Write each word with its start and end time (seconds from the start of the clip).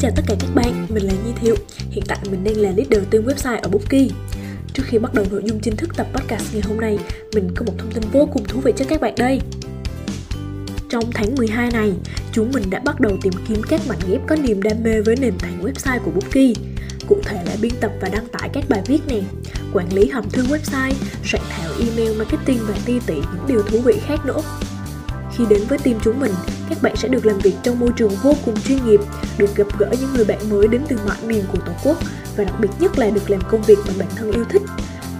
chào 0.00 0.10
tất 0.16 0.22
cả 0.26 0.34
các 0.40 0.54
bạn, 0.54 0.86
mình 0.88 1.06
là 1.06 1.12
Nhi 1.12 1.32
Thiệu. 1.40 1.56
Hiện 1.90 2.04
tại 2.08 2.18
mình 2.30 2.44
đang 2.44 2.56
là 2.56 2.70
leader 2.76 3.02
team 3.10 3.24
website 3.24 3.60
ở 3.62 3.68
Bookie 3.68 4.08
Trước 4.74 4.82
khi 4.86 4.98
bắt 4.98 5.14
đầu 5.14 5.24
nội 5.30 5.42
dung 5.44 5.60
chính 5.60 5.76
thức 5.76 5.96
tập 5.96 6.06
podcast 6.14 6.54
ngày 6.54 6.62
hôm 6.68 6.80
nay 6.80 6.98
Mình 7.34 7.50
có 7.56 7.64
một 7.66 7.72
thông 7.78 7.90
tin 7.92 8.02
vô 8.12 8.28
cùng 8.32 8.44
thú 8.44 8.60
vị 8.60 8.72
cho 8.76 8.84
các 8.88 9.00
bạn 9.00 9.14
đây. 9.18 9.40
Trong 10.88 11.04
tháng 11.14 11.34
12 11.34 11.70
này, 11.70 11.92
chúng 12.32 12.52
mình 12.52 12.70
đã 12.70 12.80
bắt 12.84 13.00
đầu 13.00 13.16
tìm 13.22 13.32
kiếm 13.48 13.62
các 13.68 13.80
mảnh 13.88 13.98
ghép 14.08 14.20
có 14.26 14.36
niềm 14.36 14.62
đam 14.62 14.76
mê 14.82 15.00
với 15.00 15.16
nền 15.16 15.34
tảng 15.38 15.64
website 15.64 16.00
của 16.04 16.10
Bookie 16.10 16.52
Cụ 17.08 17.16
thể 17.24 17.44
là 17.46 17.56
biên 17.60 17.72
tập 17.80 17.92
và 18.00 18.08
đăng 18.08 18.26
tải 18.28 18.48
các 18.52 18.64
bài 18.68 18.82
viết 18.86 19.00
này 19.08 19.22
Quản 19.72 19.92
lý 19.92 20.08
hầm 20.08 20.30
thư 20.30 20.42
website, 20.42 20.94
soạn 21.24 21.42
thảo 21.50 21.72
email 21.80 22.18
marketing 22.18 22.58
và 22.68 22.74
ti 22.84 23.00
tỉ 23.06 23.14
những 23.14 23.46
điều 23.48 23.62
thú 23.62 23.78
vị 23.80 23.94
khác 24.06 24.26
nữa 24.26 24.40
khi 25.40 25.46
đến 25.54 25.66
với 25.68 25.78
team 25.78 25.98
chúng 26.04 26.20
mình, 26.20 26.32
các 26.68 26.82
bạn 26.82 26.96
sẽ 26.96 27.08
được 27.08 27.26
làm 27.26 27.38
việc 27.38 27.54
trong 27.62 27.80
môi 27.80 27.90
trường 27.96 28.12
vô 28.22 28.34
cùng 28.44 28.60
chuyên 28.60 28.86
nghiệp, 28.86 29.00
được 29.38 29.56
gặp 29.56 29.66
gỡ 29.78 29.86
những 30.00 30.14
người 30.14 30.24
bạn 30.24 30.50
mới 30.50 30.68
đến 30.68 30.82
từ 30.88 30.96
mọi 31.06 31.16
miền 31.26 31.44
của 31.52 31.58
Tổ 31.58 31.72
quốc 31.84 31.98
và 32.36 32.44
đặc 32.44 32.54
biệt 32.60 32.68
nhất 32.78 32.98
là 32.98 33.10
được 33.10 33.30
làm 33.30 33.40
công 33.50 33.62
việc 33.62 33.78
mà 33.86 33.92
bản 33.98 34.08
thân 34.16 34.32
yêu 34.32 34.44
thích. 34.50 34.62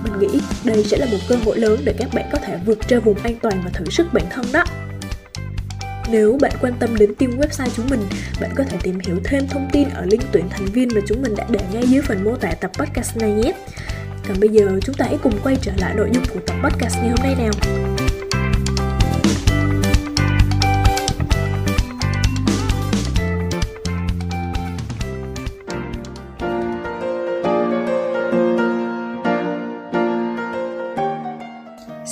Mình 0.05 0.19
nghĩ 0.19 0.41
đây 0.65 0.85
sẽ 0.85 0.97
là 0.97 1.07
một 1.07 1.19
cơ 1.29 1.37
hội 1.45 1.59
lớn 1.59 1.81
để 1.85 1.95
các 1.99 2.09
bạn 2.15 2.25
có 2.33 2.39
thể 2.39 2.59
vượt 2.67 2.89
ra 2.89 3.01
vùng 3.01 3.19
an 3.19 3.39
toàn 3.43 3.63
và 3.65 3.71
thử 3.75 3.85
sức 3.91 4.07
bản 4.13 4.25
thân 4.31 4.47
đó. 4.53 4.65
Nếu 6.11 6.39
bạn 6.41 6.53
quan 6.61 6.73
tâm 6.81 6.97
đến 6.97 7.15
team 7.15 7.31
website 7.39 7.69
chúng 7.77 7.89
mình, 7.91 8.01
bạn 8.41 8.51
có 8.57 8.65
thể 8.65 8.79
tìm 8.83 8.99
hiểu 9.07 9.17
thêm 9.25 9.49
thông 9.49 9.69
tin 9.73 9.89
ở 9.89 10.05
link 10.05 10.23
tuyển 10.33 10.49
thành 10.51 10.67
viên 10.67 10.89
mà 10.95 11.01
chúng 11.07 11.23
mình 11.23 11.37
đã 11.37 11.47
để 11.51 11.61
ngay 11.73 11.83
dưới 11.87 12.03
phần 12.03 12.25
mô 12.25 12.37
tả 12.37 12.51
tập 12.51 12.71
podcast 12.79 13.17
này 13.17 13.33
nhé. 13.33 13.53
Còn 14.29 14.41
bây 14.41 14.49
giờ 14.49 14.81
chúng 14.83 14.95
ta 14.95 15.05
hãy 15.05 15.19
cùng 15.23 15.39
quay 15.43 15.57
trở 15.63 15.73
lại 15.79 15.95
nội 15.95 16.11
dung 16.13 16.25
của 16.35 16.41
tập 16.47 16.57
podcast 16.63 16.97
ngày 16.97 17.09
hôm 17.09 17.19
nay 17.23 17.35
nào. 17.39 17.80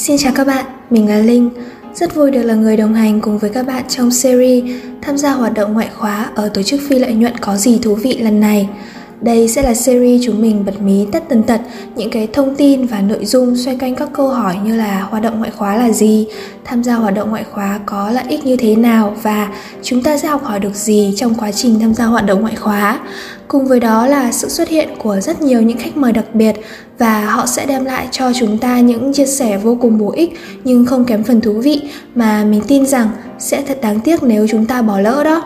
Xin 0.00 0.16
chào 0.18 0.32
các 0.36 0.46
bạn, 0.46 0.64
mình 0.90 1.08
là 1.08 1.18
Linh. 1.18 1.50
Rất 1.94 2.14
vui 2.14 2.30
được 2.30 2.42
là 2.42 2.54
người 2.54 2.76
đồng 2.76 2.94
hành 2.94 3.20
cùng 3.20 3.38
với 3.38 3.50
các 3.50 3.66
bạn 3.66 3.84
trong 3.88 4.10
series 4.10 4.64
tham 5.02 5.16
gia 5.16 5.32
hoạt 5.32 5.54
động 5.54 5.72
ngoại 5.72 5.88
khóa 5.96 6.30
ở 6.34 6.48
tổ 6.48 6.62
chức 6.62 6.80
phi 6.88 6.98
lợi 6.98 7.14
nhuận 7.14 7.36
có 7.36 7.56
gì 7.56 7.78
thú 7.82 7.94
vị 7.94 8.18
lần 8.18 8.40
này. 8.40 8.68
Đây 9.20 9.48
sẽ 9.48 9.62
là 9.62 9.74
series 9.74 10.22
chúng 10.26 10.42
mình 10.42 10.64
bật 10.64 10.82
mí 10.82 11.06
tất 11.12 11.24
tần 11.28 11.42
tật 11.42 11.60
những 11.96 12.10
cái 12.10 12.28
thông 12.32 12.54
tin 12.54 12.86
và 12.86 13.00
nội 13.00 13.24
dung 13.24 13.56
xoay 13.56 13.76
quanh 13.80 13.94
các 13.94 14.08
câu 14.12 14.28
hỏi 14.28 14.56
như 14.64 14.76
là 14.76 15.00
hoạt 15.00 15.22
động 15.22 15.38
ngoại 15.38 15.50
khóa 15.50 15.76
là 15.76 15.90
gì, 15.90 16.26
tham 16.64 16.84
gia 16.84 16.94
hoạt 16.94 17.14
động 17.14 17.30
ngoại 17.30 17.44
khóa 17.52 17.80
có 17.86 18.10
lợi 18.10 18.24
ích 18.28 18.44
như 18.44 18.56
thế 18.56 18.76
nào 18.76 19.16
và 19.22 19.48
chúng 19.82 20.02
ta 20.02 20.18
sẽ 20.18 20.28
học 20.28 20.44
hỏi 20.44 20.60
được 20.60 20.74
gì 20.74 21.14
trong 21.16 21.34
quá 21.34 21.52
trình 21.52 21.80
tham 21.80 21.94
gia 21.94 22.04
hoạt 22.04 22.26
động 22.26 22.40
ngoại 22.40 22.56
khóa. 22.56 22.98
Cùng 23.48 23.66
với 23.66 23.80
đó 23.80 24.06
là 24.06 24.32
sự 24.32 24.48
xuất 24.48 24.68
hiện 24.68 24.88
của 24.98 25.20
rất 25.20 25.42
nhiều 25.42 25.62
những 25.62 25.78
khách 25.78 25.96
mời 25.96 26.12
đặc 26.12 26.34
biệt 26.34 26.56
và 26.98 27.24
họ 27.24 27.46
sẽ 27.46 27.66
đem 27.66 27.84
lại 27.84 28.08
cho 28.10 28.32
chúng 28.40 28.58
ta 28.58 28.80
những 28.80 29.12
chia 29.12 29.26
sẻ 29.26 29.58
vô 29.58 29.78
cùng 29.80 29.98
bổ 29.98 30.12
ích 30.12 30.38
nhưng 30.64 30.86
không 30.86 31.04
kém 31.04 31.24
phần 31.24 31.40
thú 31.40 31.52
vị 31.52 31.80
mà 32.14 32.44
mình 32.44 32.62
tin 32.68 32.86
rằng 32.86 33.08
sẽ 33.38 33.62
thật 33.62 33.78
đáng 33.82 34.00
tiếc 34.00 34.22
nếu 34.22 34.46
chúng 34.50 34.66
ta 34.66 34.82
bỏ 34.82 35.00
lỡ 35.00 35.24
đó. 35.24 35.42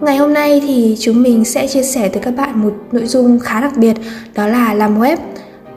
Ngày 0.00 0.16
hôm 0.16 0.34
nay 0.34 0.62
thì 0.66 0.96
chúng 1.00 1.22
mình 1.22 1.44
sẽ 1.44 1.66
chia 1.66 1.82
sẻ 1.82 2.08
tới 2.08 2.22
các 2.22 2.36
bạn 2.36 2.62
một 2.62 2.74
nội 2.92 3.06
dung 3.06 3.38
khá 3.38 3.60
đặc 3.60 3.76
biệt 3.76 3.96
đó 4.34 4.46
là 4.46 4.74
làm 4.74 5.00
web. 5.00 5.16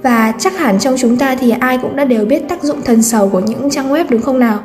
Và 0.02 0.34
chắc 0.40 0.58
hẳn 0.58 0.80
trong 0.80 0.96
chúng 0.98 1.18
ta 1.18 1.36
thì 1.36 1.54
ai 1.60 1.78
cũng 1.82 1.96
đã 1.96 2.06
đều 2.06 2.26
biết 2.26 2.48
tác 2.50 2.64
dụng 2.64 2.82
thần 2.82 3.02
sầu 3.02 3.30
của 3.30 3.40
những 3.40 3.70
trang 3.70 3.94
web 3.94 4.06
đúng 4.10 4.22
không 4.22 4.40
nào? 4.40 4.60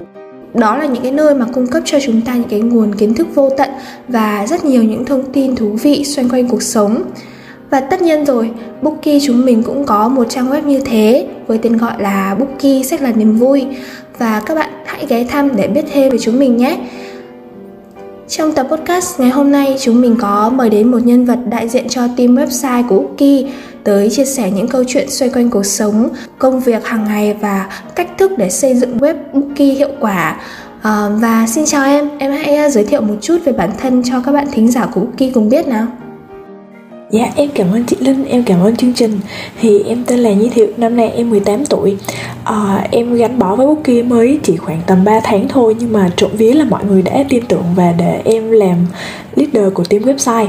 Đó 0.55 0.77
là 0.77 0.87
những 0.87 1.03
cái 1.03 1.13
nơi 1.13 1.35
mà 1.35 1.47
cung 1.55 1.67
cấp 1.67 1.83
cho 1.87 1.99
chúng 2.01 2.21
ta 2.21 2.35
những 2.35 2.49
cái 2.49 2.61
nguồn 2.61 2.95
kiến 2.95 3.15
thức 3.15 3.27
vô 3.35 3.51
tận 3.51 3.71
và 4.09 4.47
rất 4.47 4.65
nhiều 4.65 4.83
những 4.83 5.05
thông 5.05 5.33
tin 5.33 5.57
thú 5.57 5.69
vị 5.83 6.05
xoay 6.05 6.29
quanh 6.33 6.49
cuộc 6.49 6.63
sống. 6.63 7.03
Và 7.71 7.81
tất 7.81 8.03
nhiên 8.03 8.25
rồi, 8.25 8.51
Bookie 8.83 9.19
chúng 9.21 9.45
mình 9.45 9.63
cũng 9.63 9.84
có 9.84 10.09
một 10.09 10.27
trang 10.31 10.51
web 10.51 10.63
như 10.63 10.81
thế 10.81 11.27
với 11.47 11.59
tên 11.59 11.77
gọi 11.77 11.93
là 11.99 12.37
Bookie 12.39 12.83
sách 12.83 13.03
là 13.03 13.13
niềm 13.13 13.37
vui 13.37 13.67
và 14.19 14.43
các 14.47 14.55
bạn 14.55 14.71
hãy 14.87 15.07
ghé 15.09 15.25
thăm 15.25 15.57
để 15.57 15.69
biết 15.69 15.84
thêm 15.93 16.11
về 16.11 16.19
chúng 16.19 16.39
mình 16.39 16.57
nhé. 16.57 16.79
Trong 18.32 18.53
tập 18.54 18.66
podcast 18.70 19.20
ngày 19.20 19.31
hôm 19.31 19.53
nay, 19.53 19.76
chúng 19.81 20.00
mình 20.00 20.16
có 20.20 20.50
mời 20.54 20.70
đến 20.70 20.91
một 20.91 20.98
nhân 21.04 21.25
vật 21.25 21.38
đại 21.50 21.69
diện 21.69 21.88
cho 21.88 22.09
team 22.16 22.37
website 22.37 22.88
của 22.88 22.97
Uki 22.97 23.47
tới 23.84 24.10
chia 24.10 24.25
sẻ 24.25 24.50
những 24.50 24.69
câu 24.69 24.84
chuyện 24.88 25.10
xoay 25.10 25.31
quanh 25.31 25.50
cuộc 25.50 25.62
sống, 25.62 26.09
công 26.38 26.60
việc 26.60 26.87
hàng 26.87 27.04
ngày 27.04 27.37
và 27.41 27.69
cách 27.94 28.09
thức 28.19 28.32
để 28.38 28.50
xây 28.50 28.75
dựng 28.75 28.98
web 28.98 29.15
Uki 29.38 29.76
hiệu 29.78 29.88
quả. 30.00 30.41
À, 30.82 31.09
và 31.09 31.47
xin 31.47 31.65
chào 31.66 31.84
em, 31.84 32.09
em 32.19 32.32
hãy 32.32 32.56
ờ, 32.56 32.69
giới 32.69 32.84
thiệu 32.84 33.00
một 33.00 33.15
chút 33.21 33.38
về 33.44 33.53
bản 33.53 33.71
thân 33.78 34.03
cho 34.04 34.21
các 34.21 34.32
bạn 34.32 34.47
thính 34.53 34.71
giả 34.71 34.87
của 34.87 35.00
Uki 35.00 35.34
cùng 35.34 35.48
biết 35.48 35.69
nào. 35.69 35.87
Dạ 37.12 37.33
em 37.37 37.50
cảm 37.55 37.73
ơn 37.73 37.84
chị 37.84 37.97
Linh, 38.00 38.25
em 38.25 38.43
cảm 38.45 38.61
ơn 38.61 38.77
chương 38.77 38.93
trình. 38.93 39.21
Thì 39.61 39.83
em 39.83 40.05
tên 40.06 40.19
là 40.19 40.33
Nhi 40.33 40.49
Thiệu, 40.49 40.67
năm 40.77 40.97
nay 40.97 41.11
em 41.11 41.31
18 41.31 41.67
tuổi. 41.67 41.97
À, 42.45 42.87
Em 42.91 43.15
gắn 43.15 43.39
bó 43.39 43.56
với 43.56 43.67
Bookie 43.67 44.03
mới 44.03 44.39
chỉ 44.43 44.56
khoảng 44.56 44.81
tầm 44.87 45.05
3 45.05 45.21
tháng 45.25 45.49
thôi 45.49 45.77
Nhưng 45.81 45.93
mà 45.93 46.11
trộm 46.17 46.31
vía 46.34 46.53
là 46.53 46.65
mọi 46.65 46.84
người 46.84 47.03
đã 47.03 47.25
tin 47.28 47.47
tưởng 47.49 47.65
và 47.77 47.95
để 47.99 48.22
em 48.25 48.51
làm 48.51 48.77
leader 49.37 49.72
của 49.75 49.84
team 49.84 50.03
website. 50.03 50.47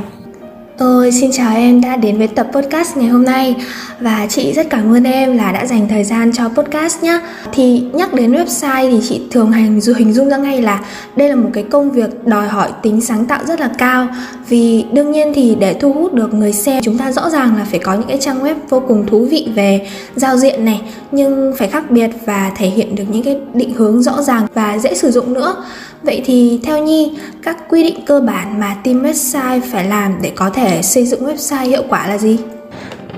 Tôi 0.78 1.12
xin 1.12 1.32
chào 1.32 1.56
em 1.56 1.82
đã 1.82 1.96
đến 1.96 2.18
với 2.18 2.28
tập 2.28 2.48
podcast 2.52 2.98
ngày 2.98 3.08
hôm 3.08 3.24
nay 3.24 3.56
và 4.00 4.28
chị 4.30 4.54
rất 4.54 4.70
cảm 4.70 4.94
ơn 4.94 5.04
em 5.04 5.38
là 5.38 5.52
đã 5.52 5.66
dành 5.66 5.88
thời 5.88 6.04
gian 6.04 6.32
cho 6.34 6.50
podcast 6.50 7.04
nhé. 7.04 7.20
Thì 7.54 7.84
nhắc 7.94 8.14
đến 8.14 8.32
website 8.32 8.92
thì 8.92 9.08
chị 9.10 9.22
thường 9.32 9.52
hành 9.52 9.82
dù 9.82 9.94
hình 9.98 10.14
dung 10.14 10.30
ra 10.30 10.38
ngay 10.38 10.62
là 10.62 10.80
đây 11.16 11.30
là 11.30 11.36
một 11.36 11.50
cái 11.54 11.64
công 11.64 11.92
việc 11.92 12.26
đòi 12.26 12.48
hỏi 12.48 12.70
tính 12.82 13.02
sáng 13.02 13.26
tạo 13.26 13.40
rất 13.46 13.60
là 13.60 13.70
cao 13.78 14.08
vì 14.50 14.86
đương 14.92 15.12
nhiên 15.12 15.32
thì 15.36 15.56
để 15.60 15.74
thu 15.74 15.94
hút 15.94 16.14
được 16.14 16.34
người 16.34 16.54
xem, 16.54 16.84
chúng 16.84 16.98
ta 16.98 17.12
rõ 17.12 17.30
ràng 17.30 17.56
là 17.58 17.66
phải 17.70 17.80
có 17.80 17.94
những 17.94 18.08
cái 18.08 18.18
trang 18.22 18.44
web 18.44 18.56
vô 18.70 18.80
cùng 18.80 19.06
thú 19.08 19.28
vị 19.32 19.48
về 19.56 19.88
giao 20.16 20.38
diện 20.38 20.66
này, 20.66 20.82
nhưng 21.12 21.54
phải 21.58 21.68
khác 21.68 21.92
biệt 21.92 22.10
và 22.26 22.52
thể 22.58 22.68
hiện 22.68 22.96
được 22.96 23.06
những 23.12 23.24
cái 23.24 23.38
định 23.54 23.74
hướng 23.74 24.04
rõ 24.04 24.22
ràng 24.22 24.48
và 24.54 24.78
dễ 24.78 24.94
sử 24.94 25.12
dụng 25.12 25.34
nữa. 25.34 25.56
Vậy 26.04 26.22
thì 26.26 26.60
theo 26.64 26.84
Nhi, 26.84 27.12
các 27.44 27.58
quy 27.70 27.84
định 27.84 28.06
cơ 28.06 28.20
bản 28.20 28.60
mà 28.60 28.76
team 28.84 29.04
website 29.04 29.62
phải 29.72 29.86
làm 29.86 30.16
để 30.22 30.32
có 30.36 30.50
thể 30.50 30.82
xây 30.82 31.06
dựng 31.06 31.26
website 31.26 31.68
hiệu 31.68 31.84
quả 31.90 32.08
là 32.08 32.18
gì? 32.18 32.38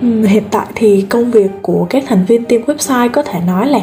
Ừ, 0.01 0.25
hiện 0.25 0.43
tại 0.51 0.65
thì 0.75 1.05
công 1.09 1.31
việc 1.31 1.49
của 1.61 1.87
các 1.89 2.03
thành 2.07 2.25
viên 2.25 2.45
team 2.45 2.61
website 2.61 3.09
có 3.09 3.23
thể 3.23 3.39
nói 3.47 3.67
là 3.67 3.79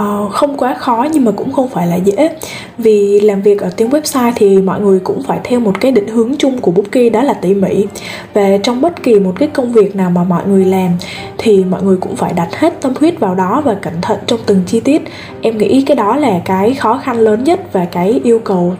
uh, 0.00 0.32
không 0.32 0.56
quá 0.56 0.74
khó 0.74 1.06
nhưng 1.12 1.24
mà 1.24 1.32
cũng 1.36 1.52
không 1.52 1.68
phải 1.68 1.86
là 1.86 1.96
dễ. 1.96 2.30
Vì 2.78 3.20
làm 3.20 3.42
việc 3.42 3.60
ở 3.60 3.70
team 3.70 3.90
website 3.90 4.32
thì 4.36 4.58
mọi 4.58 4.80
người 4.80 5.00
cũng 5.00 5.22
phải 5.22 5.38
theo 5.44 5.60
một 5.60 5.80
cái 5.80 5.92
định 5.92 6.08
hướng 6.08 6.36
chung 6.38 6.58
của 6.58 6.70
Bookie 6.70 7.10
đó 7.10 7.22
là 7.22 7.34
tỉ 7.34 7.54
mỉ. 7.54 7.86
Và 8.34 8.56
trong 8.62 8.80
bất 8.80 9.02
kỳ 9.02 9.14
một 9.14 9.32
cái 9.38 9.48
công 9.48 9.72
việc 9.72 9.96
nào 9.96 10.10
mà 10.10 10.24
mọi 10.24 10.42
người 10.46 10.64
làm 10.64 10.90
thì 11.38 11.64
mọi 11.64 11.82
người 11.82 11.96
cũng 11.96 12.16
phải 12.16 12.32
đặt 12.32 12.48
hết 12.56 12.80
tâm 12.80 12.92
huyết 13.00 13.20
vào 13.20 13.34
đó 13.34 13.62
và 13.64 13.74
cẩn 13.74 13.94
thận 14.02 14.18
trong 14.26 14.40
từng 14.46 14.60
chi 14.66 14.80
tiết. 14.80 15.02
Em 15.42 15.58
nghĩ 15.58 15.82
cái 15.86 15.96
đó 15.96 16.16
là 16.16 16.40
cái 16.44 16.74
khó 16.74 16.98
khăn 16.98 17.18
lớn 17.18 17.44
nhất 17.44 17.60
và 17.72 17.84
cái 17.84 18.20
yêu 18.24 18.38
cầu 18.38 18.74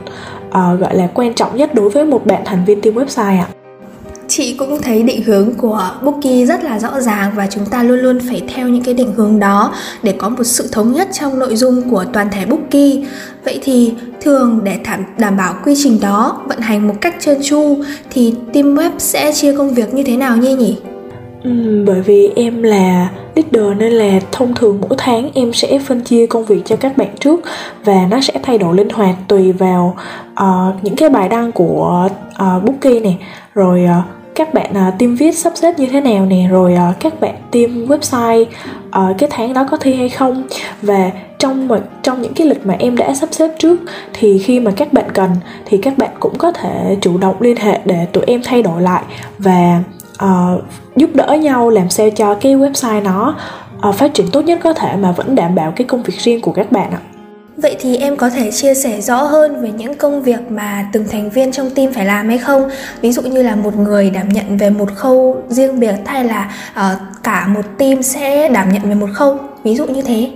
uh, 0.48 0.54
gọi 0.54 0.96
là 0.96 1.08
quan 1.14 1.34
trọng 1.34 1.56
nhất 1.56 1.74
đối 1.74 1.90
với 1.90 2.04
một 2.04 2.26
bạn 2.26 2.42
thành 2.44 2.64
viên 2.64 2.80
team 2.80 2.94
website 2.94 3.38
ạ 3.40 3.57
chị 4.28 4.54
cũng 4.58 4.82
thấy 4.82 5.02
định 5.02 5.22
hướng 5.22 5.54
của 5.54 5.90
Bookie 6.02 6.46
rất 6.46 6.64
là 6.64 6.78
rõ 6.78 7.00
ràng 7.00 7.32
và 7.36 7.46
chúng 7.50 7.66
ta 7.66 7.82
luôn 7.82 7.98
luôn 7.98 8.18
phải 8.28 8.42
theo 8.54 8.68
những 8.68 8.82
cái 8.82 8.94
định 8.94 9.12
hướng 9.16 9.38
đó 9.38 9.74
để 10.02 10.14
có 10.18 10.28
một 10.28 10.44
sự 10.44 10.68
thống 10.72 10.92
nhất 10.92 11.08
trong 11.12 11.38
nội 11.38 11.56
dung 11.56 11.90
của 11.90 12.04
toàn 12.12 12.28
thể 12.32 12.46
Bookie. 12.46 13.04
Vậy 13.44 13.58
thì 13.62 13.92
thường 14.20 14.60
để 14.64 14.78
đảm, 14.84 15.04
đảm 15.18 15.36
bảo 15.36 15.54
quy 15.64 15.74
trình 15.82 16.00
đó 16.00 16.40
vận 16.48 16.60
hành 16.60 16.88
một 16.88 16.94
cách 17.00 17.16
trơn 17.20 17.42
tru 17.42 17.76
thì 18.10 18.34
team 18.52 18.74
web 18.74 18.90
sẽ 18.98 19.32
chia 19.32 19.56
công 19.56 19.74
việc 19.74 19.94
như 19.94 20.02
thế 20.02 20.16
nào 20.16 20.36
nhỉ 20.36 20.54
nhỉ? 20.54 20.76
Ừ, 21.44 21.84
bởi 21.86 22.00
vì 22.00 22.30
em 22.36 22.62
là 22.62 23.10
leader 23.34 23.78
nên 23.78 23.92
là 23.92 24.20
thông 24.32 24.54
thường 24.54 24.78
mỗi 24.80 24.98
tháng 24.98 25.30
em 25.34 25.52
sẽ 25.52 25.78
phân 25.78 26.00
chia 26.00 26.26
công 26.26 26.44
việc 26.44 26.62
cho 26.64 26.76
các 26.76 26.96
bạn 26.96 27.08
trước 27.20 27.40
và 27.84 28.06
nó 28.10 28.20
sẽ 28.20 28.34
thay 28.42 28.58
đổi 28.58 28.76
linh 28.76 28.88
hoạt 28.88 29.14
tùy 29.28 29.52
vào 29.52 29.96
uh, 30.32 30.84
những 30.84 30.96
cái 30.96 31.08
bài 31.08 31.28
đăng 31.28 31.52
của 31.52 32.08
uh, 32.32 32.64
Bookie 32.64 33.00
này 33.00 33.18
rồi 33.54 33.84
uh, 33.84 34.17
các 34.38 34.54
bạn 34.54 34.70
uh, 34.70 34.98
team 34.98 35.14
viết 35.14 35.38
sắp 35.38 35.52
xếp 35.56 35.78
như 35.78 35.86
thế 35.86 36.00
nào 36.00 36.26
nè 36.26 36.48
rồi 36.50 36.74
uh, 36.90 37.00
các 37.00 37.20
bạn 37.20 37.34
team 37.50 37.86
website 37.86 38.44
uh, 38.86 39.18
cái 39.18 39.28
tháng 39.32 39.54
đó 39.54 39.66
có 39.70 39.76
thi 39.76 39.94
hay 39.94 40.08
không 40.08 40.46
và 40.82 41.10
trong 41.38 41.68
mà 41.68 41.80
trong 42.02 42.22
những 42.22 42.34
cái 42.34 42.46
lịch 42.46 42.66
mà 42.66 42.76
em 42.78 42.96
đã 42.96 43.14
sắp 43.14 43.28
xếp 43.32 43.50
trước 43.58 43.80
thì 44.12 44.38
khi 44.38 44.60
mà 44.60 44.70
các 44.76 44.92
bạn 44.92 45.10
cần 45.14 45.30
thì 45.66 45.78
các 45.78 45.98
bạn 45.98 46.10
cũng 46.20 46.38
có 46.38 46.52
thể 46.52 46.96
chủ 47.00 47.18
động 47.18 47.36
liên 47.40 47.56
hệ 47.56 47.80
để 47.84 48.06
tụi 48.12 48.24
em 48.26 48.40
thay 48.44 48.62
đổi 48.62 48.82
lại 48.82 49.02
và 49.38 49.82
uh, 50.24 50.62
giúp 50.96 51.10
đỡ 51.14 51.36
nhau 51.40 51.70
làm 51.70 51.90
sao 51.90 52.10
cho 52.10 52.34
cái 52.34 52.54
website 52.54 53.02
nó 53.02 53.36
uh, 53.88 53.94
phát 53.94 54.14
triển 54.14 54.26
tốt 54.32 54.40
nhất 54.40 54.58
có 54.62 54.72
thể 54.72 54.96
mà 54.96 55.12
vẫn 55.12 55.34
đảm 55.34 55.54
bảo 55.54 55.72
cái 55.76 55.86
công 55.86 56.02
việc 56.02 56.18
riêng 56.18 56.40
của 56.40 56.52
các 56.52 56.72
bạn 56.72 56.90
ạ. 56.90 57.17
Vậy 57.62 57.76
thì 57.80 57.96
em 57.96 58.16
có 58.16 58.30
thể 58.30 58.50
chia 58.50 58.74
sẻ 58.74 59.00
rõ 59.00 59.22
hơn 59.22 59.62
về 59.62 59.70
những 59.78 59.94
công 59.94 60.22
việc 60.22 60.50
mà 60.50 60.88
từng 60.92 61.04
thành 61.10 61.30
viên 61.30 61.52
trong 61.52 61.70
team 61.70 61.92
phải 61.92 62.04
làm 62.04 62.28
hay 62.28 62.38
không? 62.38 62.68
Ví 63.00 63.12
dụ 63.12 63.22
như 63.22 63.42
là 63.42 63.56
một 63.56 63.76
người 63.76 64.10
đảm 64.10 64.28
nhận 64.28 64.56
về 64.56 64.70
một 64.70 64.94
khâu 64.94 65.36
riêng 65.48 65.80
biệt 65.80 65.94
hay 66.06 66.24
là 66.24 66.52
uh, 66.70 67.22
cả 67.22 67.46
một 67.46 67.64
team 67.78 68.02
sẽ 68.02 68.48
đảm 68.48 68.68
nhận 68.72 68.82
về 68.82 68.94
một 68.94 69.08
khâu, 69.14 69.38
ví 69.64 69.74
dụ 69.74 69.86
như 69.86 70.02
thế. 70.02 70.30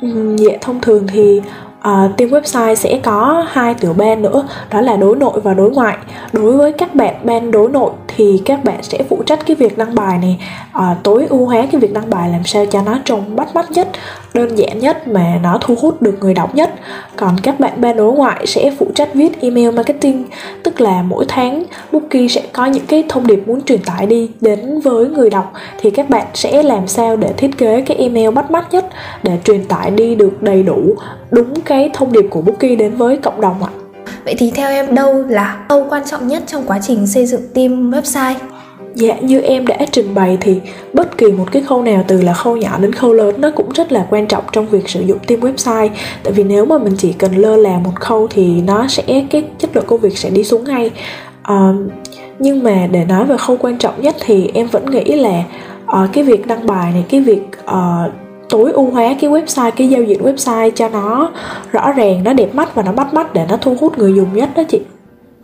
Ừ, 0.00 0.36
dạ 0.38 0.52
thông 0.60 0.80
thường 0.80 1.06
thì 1.12 1.40
à, 1.82 2.08
team 2.16 2.30
website 2.30 2.74
sẽ 2.74 3.00
có 3.02 3.46
hai 3.48 3.74
tiểu 3.74 3.92
ban 3.92 4.22
nữa 4.22 4.46
đó 4.70 4.80
là 4.80 4.96
đối 4.96 5.16
nội 5.16 5.40
và 5.40 5.54
đối 5.54 5.70
ngoại. 5.70 5.96
Đối 6.32 6.52
với 6.52 6.72
các 6.72 6.94
bạn 6.94 7.14
ban 7.24 7.50
đối 7.50 7.68
nội 7.68 7.90
thì 8.08 8.42
các 8.44 8.64
bạn 8.64 8.82
sẽ 8.82 9.02
phụ 9.08 9.22
trách 9.26 9.46
cái 9.46 9.56
việc 9.56 9.78
đăng 9.78 9.94
bài 9.94 10.18
này. 10.18 10.38
À, 10.72 10.96
tối 11.02 11.26
ưu 11.30 11.46
hóa 11.46 11.66
cái 11.72 11.80
việc 11.80 11.92
đăng 11.92 12.10
bài 12.10 12.30
làm 12.30 12.44
sao 12.44 12.66
cho 12.66 12.82
nó 12.82 12.98
trông 13.04 13.36
bắt 13.36 13.54
mắt 13.54 13.70
nhất 13.70 13.88
đơn 14.34 14.58
giản 14.58 14.78
nhất 14.78 15.08
mà 15.08 15.38
nó 15.42 15.58
thu 15.60 15.74
hút 15.80 16.02
được 16.02 16.16
người 16.20 16.34
đọc 16.34 16.54
nhất 16.54 16.74
còn 17.16 17.36
các 17.42 17.60
bạn 17.60 17.80
ba 17.80 17.92
đối 17.92 18.12
ngoại 18.12 18.46
sẽ 18.46 18.70
phụ 18.78 18.86
trách 18.94 19.14
viết 19.14 19.40
email 19.40 19.70
marketing, 19.70 20.24
tức 20.62 20.80
là 20.80 21.02
mỗi 21.02 21.24
tháng 21.28 21.64
Bookie 21.92 22.28
sẽ 22.28 22.42
có 22.52 22.66
những 22.66 22.86
cái 22.86 23.04
thông 23.08 23.26
điệp 23.26 23.42
muốn 23.46 23.62
truyền 23.62 23.82
tải 23.82 24.06
đi 24.06 24.30
đến 24.40 24.80
với 24.80 25.08
người 25.08 25.30
đọc 25.30 25.52
thì 25.80 25.90
các 25.90 26.10
bạn 26.10 26.26
sẽ 26.34 26.62
làm 26.62 26.86
sao 26.86 27.16
để 27.16 27.32
thiết 27.36 27.58
kế 27.58 27.80
cái 27.80 27.96
email 27.96 28.30
bắt 28.30 28.50
mắt 28.50 28.72
nhất 28.72 28.86
để 29.22 29.38
truyền 29.44 29.64
tải 29.64 29.90
đi 29.90 30.14
được 30.14 30.42
đầy 30.42 30.62
đủ 30.62 30.94
đúng 31.30 31.60
cái 31.60 31.90
thông 31.92 32.12
điệp 32.12 32.26
của 32.30 32.42
Bookie 32.42 32.76
đến 32.76 32.94
với 32.94 33.16
cộng 33.16 33.40
đồng 33.40 33.62
ạ 33.62 33.70
Vậy 34.24 34.34
thì 34.38 34.50
theo 34.50 34.70
em 34.70 34.94
đâu 34.94 35.24
là 35.28 35.64
câu 35.68 35.86
quan 35.90 36.02
trọng 36.06 36.28
nhất 36.28 36.42
trong 36.46 36.62
quá 36.66 36.78
trình 36.82 37.06
xây 37.06 37.26
dựng 37.26 37.42
team 37.54 37.90
website? 37.90 38.34
Dạ 38.94 39.18
như 39.20 39.40
em 39.40 39.66
đã 39.66 39.78
trình 39.92 40.14
bày 40.14 40.38
thì 40.40 40.60
bất 40.92 41.18
kỳ 41.18 41.32
một 41.32 41.52
cái 41.52 41.62
khâu 41.62 41.82
nào 41.82 42.04
từ 42.08 42.22
là 42.22 42.32
khâu 42.32 42.56
nhỏ 42.56 42.78
đến 42.78 42.92
khâu 42.92 43.12
lớn 43.12 43.40
nó 43.40 43.50
cũng 43.50 43.68
rất 43.74 43.92
là 43.92 44.06
quan 44.10 44.26
trọng 44.26 44.44
trong 44.52 44.66
việc 44.66 44.88
sử 44.88 45.00
dụng 45.00 45.18
team 45.26 45.40
website. 45.40 45.88
Tại 46.22 46.32
vì 46.32 46.44
nếu 46.44 46.64
mà 46.64 46.78
mình 46.78 46.94
chỉ 46.98 47.12
cần 47.12 47.34
lơ 47.34 47.56
là 47.56 47.78
một 47.78 47.94
khâu 47.94 48.26
thì 48.30 48.60
nó 48.66 48.86
sẽ 48.88 49.24
cái 49.30 49.44
chất 49.58 49.76
lượng 49.76 49.84
công 49.86 50.00
việc 50.00 50.18
sẽ 50.18 50.30
đi 50.30 50.44
xuống 50.44 50.64
ngay. 50.64 50.90
Um, 51.48 51.88
nhưng 52.38 52.62
mà 52.62 52.88
để 52.92 53.04
nói 53.04 53.24
về 53.24 53.36
khâu 53.36 53.56
quan 53.56 53.78
trọng 53.78 53.94
nhất 54.00 54.16
thì 54.20 54.50
em 54.54 54.66
vẫn 54.66 54.90
nghĩ 54.90 55.04
là 55.04 55.44
uh, 55.84 56.12
cái 56.12 56.24
việc 56.24 56.46
đăng 56.46 56.66
bài 56.66 56.92
này 56.92 57.04
cái 57.08 57.20
việc 57.20 57.42
uh, 57.64 58.12
tối 58.48 58.72
ưu 58.72 58.90
hóa 58.90 59.14
cái 59.20 59.30
website 59.30 59.70
cái 59.70 59.88
giao 59.88 60.02
diện 60.02 60.22
website 60.22 60.70
cho 60.70 60.88
nó 60.88 61.30
rõ 61.72 61.92
ràng 61.92 62.24
nó 62.24 62.32
đẹp 62.32 62.54
mắt 62.54 62.74
và 62.74 62.82
nó 62.82 62.92
bắt 62.92 63.14
mắt 63.14 63.34
để 63.34 63.46
nó 63.48 63.56
thu 63.56 63.76
hút 63.80 63.98
người 63.98 64.12
dùng 64.16 64.28
nhất 64.34 64.50
đó 64.56 64.62
chị. 64.68 64.80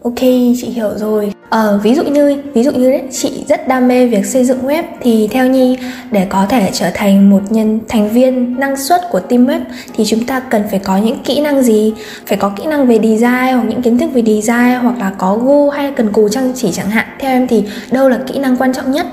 Ok, 0.03 0.21
chị 0.61 0.71
hiểu 0.75 0.91
rồi. 0.97 1.33
Ờ, 1.51 1.81
ví 1.83 1.95
dụ 1.95 2.05
như 2.05 2.43
ví 2.55 2.63
dụ 2.63 2.71
như 2.71 2.91
đấy, 2.91 3.03
chị 3.13 3.45
rất 3.49 3.69
đam 3.69 3.89
mê 3.89 4.07
việc 4.07 4.27
xây 4.27 4.45
dựng 4.45 4.67
web 4.67 4.83
thì 5.01 5.29
theo 5.31 5.47
Nhi 5.47 5.79
để 6.11 6.27
có 6.29 6.47
thể 6.49 6.71
trở 6.73 6.91
thành 6.95 7.31
một 7.31 7.41
nhân 7.51 7.81
thành 7.89 8.09
viên 8.09 8.61
năng 8.61 8.77
suất 8.77 9.01
của 9.11 9.21
team 9.21 9.47
web 9.47 9.61
thì 9.95 10.05
chúng 10.07 10.27
ta 10.27 10.41
cần 10.41 10.63
phải 10.71 10.79
có 10.79 10.97
những 10.97 11.19
kỹ 11.25 11.41
năng 11.41 11.63
gì? 11.63 11.95
Phải 12.27 12.39
có 12.39 12.49
kỹ 12.49 12.67
năng 12.67 12.87
về 12.87 12.99
design 12.99 13.55
hoặc 13.55 13.65
những 13.69 13.83
kiến 13.83 13.99
thức 13.99 14.11
về 14.15 14.23
design 14.23 14.81
hoặc 14.83 14.99
là 14.99 15.13
có 15.19 15.37
gu 15.37 15.71
hay 15.71 15.93
cần 15.97 16.13
cù 16.13 16.29
trang 16.29 16.53
chỉ 16.55 16.71
chẳng 16.73 16.91
hạn. 16.91 17.07
Theo 17.19 17.31
em 17.31 17.47
thì 17.47 17.65
đâu 17.91 18.09
là 18.09 18.19
kỹ 18.27 18.39
năng 18.39 18.57
quan 18.57 18.73
trọng 18.73 18.93
nhất? 18.93 19.07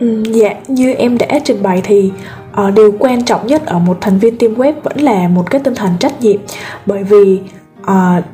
Ừ, 0.00 0.22
dạ, 0.32 0.54
như 0.68 0.92
em 0.92 1.18
đã 1.18 1.26
trình 1.44 1.62
bày 1.62 1.80
thì 1.84 2.10
uh, 2.66 2.74
điều 2.74 2.92
quan 2.98 3.24
trọng 3.24 3.46
nhất 3.46 3.66
ở 3.66 3.78
một 3.78 3.98
thành 4.00 4.18
viên 4.18 4.38
team 4.38 4.54
web 4.54 4.72
vẫn 4.82 5.00
là 5.00 5.28
một 5.28 5.50
cái 5.50 5.60
tinh 5.64 5.74
thần 5.74 5.90
trách 6.00 6.20
nhiệm 6.20 6.40
bởi 6.86 7.02
vì 7.02 7.40
uh, 7.82 8.24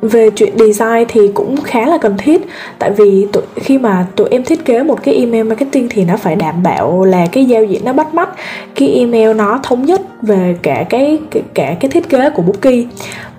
về 0.00 0.30
chuyện 0.30 0.58
design 0.58 1.04
thì 1.08 1.20
cũng 1.34 1.56
khá 1.60 1.86
là 1.86 1.98
cần 1.98 2.14
thiết. 2.18 2.46
Tại 2.78 2.90
vì 2.90 3.26
tụi, 3.32 3.42
khi 3.56 3.78
mà 3.78 4.06
tụi 4.16 4.28
em 4.30 4.44
thiết 4.44 4.64
kế 4.64 4.82
một 4.82 5.02
cái 5.02 5.14
email 5.14 5.42
marketing 5.42 5.88
thì 5.90 6.04
nó 6.04 6.16
phải 6.16 6.36
đảm 6.36 6.62
bảo 6.62 7.04
là 7.04 7.26
cái 7.32 7.44
giao 7.44 7.64
diện 7.64 7.84
nó 7.84 7.92
bắt 7.92 8.14
mắt. 8.14 8.28
Cái 8.74 8.88
email 8.88 9.36
nó 9.36 9.60
thống 9.62 9.84
nhất 9.84 10.00
về 10.22 10.56
cả 10.62 10.84
cái 10.90 11.18
cả 11.54 11.76
cái 11.80 11.90
thiết 11.90 12.08
kế 12.08 12.30
của 12.30 12.42
Bookie. 12.42 12.84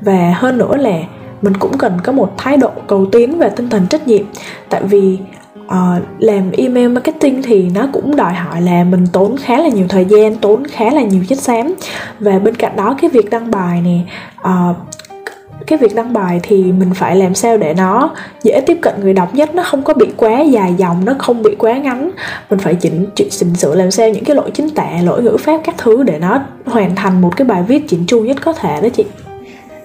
Và 0.02 0.34
hơn 0.36 0.58
nữa 0.58 0.78
là 0.78 1.00
mình 1.42 1.54
cũng 1.58 1.78
cần 1.78 1.98
có 2.04 2.12
một 2.12 2.38
thái 2.38 2.58
độ 2.58 2.72
cầu 2.88 3.06
tiến 3.12 3.38
và 3.38 3.50
tinh 3.50 3.70
thần 3.70 3.88
trách 3.88 4.08
nhiệm. 4.08 4.26
Tại 4.70 4.82
vì 4.84 5.18
uh, 5.66 6.04
làm 6.20 6.52
email 6.52 6.88
marketing 6.88 7.42
thì 7.44 7.70
nó 7.76 7.88
cũng 7.94 8.16
đòi 8.16 8.34
hỏi 8.34 8.62
là 8.62 8.84
mình 8.84 9.08
tốn 9.14 9.36
khá 9.38 9.58
là 9.58 9.68
nhiều 9.68 9.86
thời 9.90 10.06
gian 10.06 10.36
tốn 10.36 10.64
khá 10.68 10.92
là 10.92 11.02
nhiều 11.02 11.24
chất 11.30 11.38
xám. 11.38 11.74
Và 12.20 12.40
bên 12.40 12.56
cạnh 12.56 12.76
đó 12.76 12.96
cái 13.02 13.10
việc 13.10 13.30
đăng 13.30 13.52
bài 13.52 13.82
nè 13.82 14.00
uh, 14.50 14.76
cái 15.68 15.80
việc 15.80 15.96
đăng 15.96 16.14
bài 16.14 16.40
thì 16.44 16.64
mình 16.64 16.94
phải 16.96 17.16
làm 17.16 17.36
sao 17.36 17.58
để 17.58 17.74
nó 17.74 18.16
dễ 18.44 18.62
tiếp 18.66 18.78
cận 18.82 18.94
người 19.02 19.14
đọc 19.14 19.36
nhất, 19.36 19.56
nó 19.56 19.64
không 19.64 19.84
có 19.84 19.94
bị 19.94 20.08
quá 20.18 20.42
dài 20.42 20.74
dòng, 20.78 21.06
nó 21.06 21.14
không 21.20 21.44
bị 21.44 21.56
quá 21.56 21.78
ngắn. 21.78 22.12
Mình 22.50 22.60
phải 22.60 22.76
chỉnh 22.76 23.06
chỉnh 23.16 23.56
sửa 23.56 23.76
làm 23.76 23.92
sao 23.92 24.10
những 24.10 24.24
cái 24.24 24.36
lỗi 24.36 24.52
chính 24.54 24.70
tả 24.70 24.90
lỗi 25.04 25.24
ngữ 25.24 25.38
pháp 25.38 25.62
các 25.64 25.76
thứ 25.78 26.04
để 26.04 26.20
nó 26.20 26.42
hoàn 26.66 26.96
thành 26.96 27.22
một 27.22 27.38
cái 27.38 27.46
bài 27.46 27.64
viết 27.68 27.88
chỉnh 27.88 28.06
chu 28.08 28.20
nhất 28.20 28.38
có 28.42 28.54
thể 28.54 28.82
đó 28.82 28.90
chị. 28.94 29.06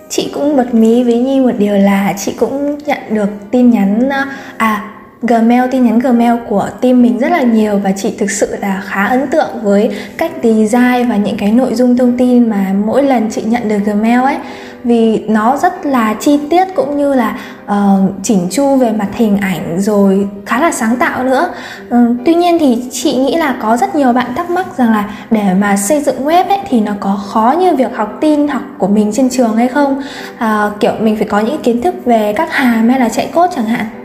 Chị 0.09 0.31
cũng 0.35 0.57
bật 0.57 0.75
mí 0.75 1.03
với 1.03 1.19
nhi 1.19 1.41
một 1.41 1.51
điều 1.59 1.75
là 1.75 2.15
chị 2.25 2.33
cũng 2.39 2.79
nhận 2.79 2.99
được 3.11 3.29
tin 3.51 3.71
nhắn 3.71 4.09
à 4.57 4.94
Gmail 5.29 5.63
tin 5.71 5.85
nhắn 5.85 5.99
Gmail 5.99 6.35
của 6.49 6.69
team 6.81 7.03
mình 7.03 7.19
rất 7.19 7.33
là 7.33 7.43
nhiều 7.43 7.79
và 7.79 7.93
chị 7.97 8.15
thực 8.19 8.31
sự 8.31 8.57
là 8.61 8.83
khá 8.87 9.05
ấn 9.05 9.27
tượng 9.27 9.49
với 9.63 9.91
cách 10.19 10.33
design 10.43 11.09
và 11.09 11.17
những 11.17 11.37
cái 11.37 11.53
nội 11.53 11.75
dung 11.75 11.97
thông 11.97 12.19
tin 12.19 12.51
mà 12.51 12.75
mỗi 12.87 13.03
lần 13.03 13.31
chị 13.31 13.43
nhận 13.43 13.69
được 13.69 13.79
Gmail 13.85 14.21
ấy. 14.21 14.37
Vì 14.85 15.25
nó 15.29 15.57
rất 15.57 15.87
là 15.87 16.15
chi 16.21 16.41
tiết 16.51 16.65
cũng 16.75 16.99
như 16.99 17.15
là 17.15 17.39
ờ, 17.67 18.01
uh, 18.05 18.11
chỉnh 18.23 18.49
chu 18.51 18.77
về 18.77 18.93
mặt 18.93 19.09
hình 19.15 19.37
ảnh 19.37 19.81
rồi 19.81 20.29
khá 20.47 20.61
là 20.61 20.71
sáng 20.71 20.97
tạo 20.97 21.25
nữa. 21.25 21.49
Uh, 21.87 22.17
tuy 22.25 22.35
nhiên 22.35 22.59
thì 22.59 22.83
chị 22.91 23.17
nghĩ 23.17 23.37
là 23.37 23.57
có 23.63 23.77
rất 23.77 23.95
nhiều 23.95 24.13
bạn 24.13 24.35
thắc 24.35 24.51
mắc 24.51 24.67
rằng 24.79 24.93
là 24.93 25.11
để 25.31 25.45
mà 25.59 25.77
xây 25.77 26.01
dựng 26.01 26.27
web 26.27 26.49
ấy 26.49 26.61
thì 26.69 26.81
nó 26.81 26.93
có 27.01 27.21
khó 27.27 27.55
như 27.61 27.75
việc 27.75 27.97
học 27.97 28.19
tin 28.21 28.49
học 28.49 28.63
của 28.79 28.89
mình 28.89 29.13
trên 29.13 29.31
trường 29.31 29.57
hay 29.57 29.69
không? 29.69 30.03
Uh, 30.35 30.81
kiểu 30.81 30.93
mình 31.01 31.17
phải 31.17 31.27
có 31.27 31.41
những 31.41 31.63
kiến 31.63 31.83
thức 31.83 31.95
về 32.05 32.33
các 32.37 32.53
hàm 32.53 32.89
hay 32.89 33.01
là 33.01 33.09
chạy 33.09 33.31
code 33.35 33.53
chẳng 33.57 33.67
hạn. 33.67 34.04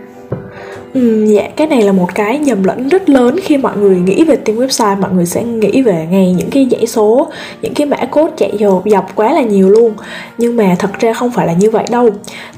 Ừ, 0.93 1.25
dạ 1.25 1.49
cái 1.55 1.67
này 1.67 1.81
là 1.81 1.91
một 1.91 2.15
cái 2.15 2.37
nhầm 2.37 2.63
lẫn 2.63 2.89
rất 2.89 3.09
lớn 3.09 3.35
khi 3.43 3.57
mọi 3.57 3.77
người 3.77 3.99
nghĩ 3.99 4.23
về 4.23 4.35
team 4.35 4.59
website 4.59 5.01
mọi 5.01 5.11
người 5.11 5.25
sẽ 5.25 5.43
nghĩ 5.43 5.81
về 5.81 6.07
ngay 6.11 6.33
những 6.33 6.49
cái 6.49 6.67
dãy 6.71 6.87
số 6.87 7.27
những 7.61 7.73
cái 7.73 7.87
mã 7.87 7.97
code 8.11 8.33
chạy 8.37 8.57
dọc 8.59 8.83
dọc 8.85 9.15
quá 9.15 9.33
là 9.33 9.41
nhiều 9.41 9.69
luôn. 9.69 9.93
Nhưng 10.37 10.55
mà 10.55 10.75
thật 10.79 10.99
ra 10.99 11.13
không 11.13 11.31
phải 11.31 11.47
là 11.47 11.53
như 11.53 11.69
vậy 11.69 11.85
đâu. 11.91 12.09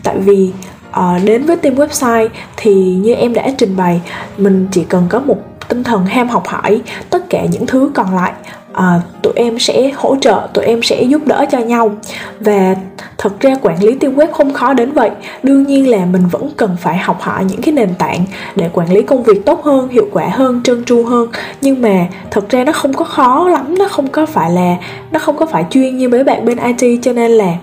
Tại 0.03 0.17
vì 0.17 0.51
uh, 0.89 1.23
đến 1.25 1.43
với 1.43 1.55
team 1.55 1.75
website 1.75 2.27
thì 2.57 2.73
như 2.73 3.13
em 3.13 3.33
đã 3.33 3.47
trình 3.57 3.75
bày 3.77 4.01
mình 4.37 4.67
chỉ 4.71 4.83
cần 4.83 5.03
có 5.09 5.19
một 5.19 5.37
tinh 5.69 5.83
thần 5.83 6.05
ham 6.05 6.29
học 6.29 6.47
hỏi 6.47 6.81
tất 7.09 7.29
cả 7.29 7.45
những 7.51 7.65
thứ 7.65 7.91
còn 7.93 8.15
lại 8.15 8.33
à, 8.73 9.01
tụi 9.21 9.33
em 9.35 9.59
sẽ 9.59 9.91
hỗ 9.95 10.15
trợ 10.21 10.47
tụi 10.53 10.65
em 10.65 10.83
sẽ 10.83 11.03
giúp 11.03 11.21
đỡ 11.25 11.45
cho 11.51 11.59
nhau. 11.59 11.91
Và 12.39 12.75
thật 13.21 13.39
ra 13.39 13.55
quản 13.61 13.83
lý 13.83 13.95
team 13.95 14.15
web 14.15 14.31
không 14.31 14.53
khó 14.53 14.73
đến 14.73 14.91
vậy. 14.91 15.09
Đương 15.43 15.63
nhiên 15.63 15.89
là 15.89 16.05
mình 16.05 16.23
vẫn 16.31 16.49
cần 16.57 16.77
phải 16.79 16.97
học 16.97 17.21
hỏi 17.21 17.45
những 17.45 17.61
cái 17.61 17.73
nền 17.73 17.89
tảng 17.97 18.25
để 18.55 18.69
quản 18.73 18.93
lý 18.93 19.01
công 19.01 19.23
việc 19.23 19.45
tốt 19.45 19.63
hơn 19.63 19.87
hiệu 19.87 20.07
quả 20.11 20.29
hơn 20.29 20.61
trơn 20.63 20.85
tru 20.85 21.03
hơn. 21.03 21.27
Nhưng 21.61 21.81
mà 21.81 22.07
thật 22.31 22.49
ra 22.49 22.63
nó 22.63 22.71
không 22.71 22.93
có 22.93 23.05
khó 23.05 23.47
lắm 23.49 23.75
nó 23.77 23.87
không 23.87 24.07
có 24.07 24.25
phải 24.25 24.51
là 24.51 24.75
nó 25.11 25.19
không 25.19 25.37
có 25.37 25.45
phải 25.45 25.65
chuyên 25.69 25.97
như 25.97 26.09
mấy 26.09 26.23
bạn 26.23 26.45
bên 26.45 26.57
it 26.57 26.99
cho 27.01 27.13
nên 27.13 27.31
là 27.31 27.53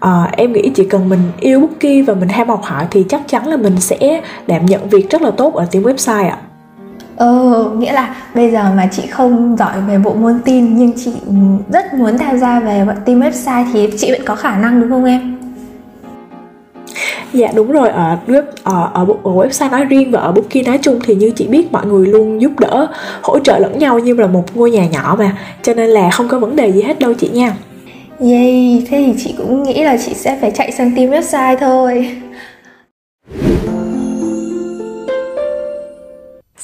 à, 0.00 0.28
em 0.32 0.52
nghĩ 0.52 0.70
chỉ 0.74 0.84
cần 0.84 1.08
mình 1.08 1.20
yêu 1.40 1.60
bookie 1.60 2.02
và 2.02 2.14
mình 2.14 2.28
ham 2.28 2.48
học 2.48 2.62
hỏi 2.62 2.84
thì 2.90 3.04
chắc 3.08 3.20
chắn 3.28 3.46
là 3.46 3.56
mình 3.56 3.80
sẽ 3.80 4.20
đảm 4.46 4.66
nhận 4.66 4.88
việc 4.88 5.10
rất 5.10 5.22
là 5.22 5.30
tốt 5.30 5.54
ở 5.54 5.66
team 5.72 5.84
website 5.84 6.28
ạ. 6.28 6.38
Ờ, 7.18 7.70
nghĩa 7.78 7.92
là 7.92 8.14
bây 8.34 8.50
giờ 8.50 8.72
mà 8.76 8.88
chị 8.92 9.06
không 9.06 9.56
giỏi 9.58 9.80
về 9.88 9.98
bộ 9.98 10.14
môn 10.14 10.40
tin 10.44 10.76
nhưng 10.78 10.92
chị 10.96 11.12
rất 11.72 11.94
muốn 11.94 12.18
tham 12.18 12.38
gia 12.38 12.60
về 12.60 12.84
team 13.04 13.20
website 13.20 13.64
thì 13.72 13.90
chị 13.98 14.10
vẫn 14.10 14.20
có 14.24 14.34
khả 14.34 14.58
năng 14.58 14.80
đúng 14.80 14.90
không 14.90 15.04
em? 15.04 15.38
Dạ 17.32 17.48
đúng 17.54 17.72
rồi 17.72 17.88
ở 17.88 18.16
web 18.26 18.42
ở, 18.62 18.90
ở, 18.94 19.06
ở 19.24 19.30
website 19.30 19.70
nói 19.70 19.84
riêng 19.84 20.10
và 20.10 20.20
ở 20.20 20.32
Booking 20.32 20.64
nói 20.66 20.78
chung 20.82 20.98
thì 21.04 21.14
như 21.14 21.30
chị 21.30 21.46
biết 21.48 21.72
mọi 21.72 21.86
người 21.86 22.06
luôn 22.06 22.40
giúp 22.40 22.52
đỡ 22.58 22.88
hỗ 23.22 23.38
trợ 23.38 23.58
lẫn 23.58 23.78
nhau 23.78 23.98
như 23.98 24.14
là 24.14 24.26
một 24.26 24.56
ngôi 24.56 24.70
nhà 24.70 24.86
nhỏ 24.86 25.16
mà 25.18 25.36
cho 25.62 25.74
nên 25.74 25.90
là 25.90 26.10
không 26.10 26.28
có 26.28 26.38
vấn 26.38 26.56
đề 26.56 26.72
gì 26.72 26.82
hết 26.82 26.98
đâu 26.98 27.14
chị 27.14 27.30
nha. 27.32 27.56
Yay, 28.20 28.86
thế 28.90 29.04
thì 29.06 29.14
chị 29.24 29.34
cũng 29.38 29.62
nghĩ 29.62 29.84
là 29.84 29.96
chị 30.06 30.14
sẽ 30.14 30.38
phải 30.40 30.50
chạy 30.50 30.72
sang 30.72 30.96
team 30.96 31.10
website 31.10 31.56
thôi. 31.56 32.16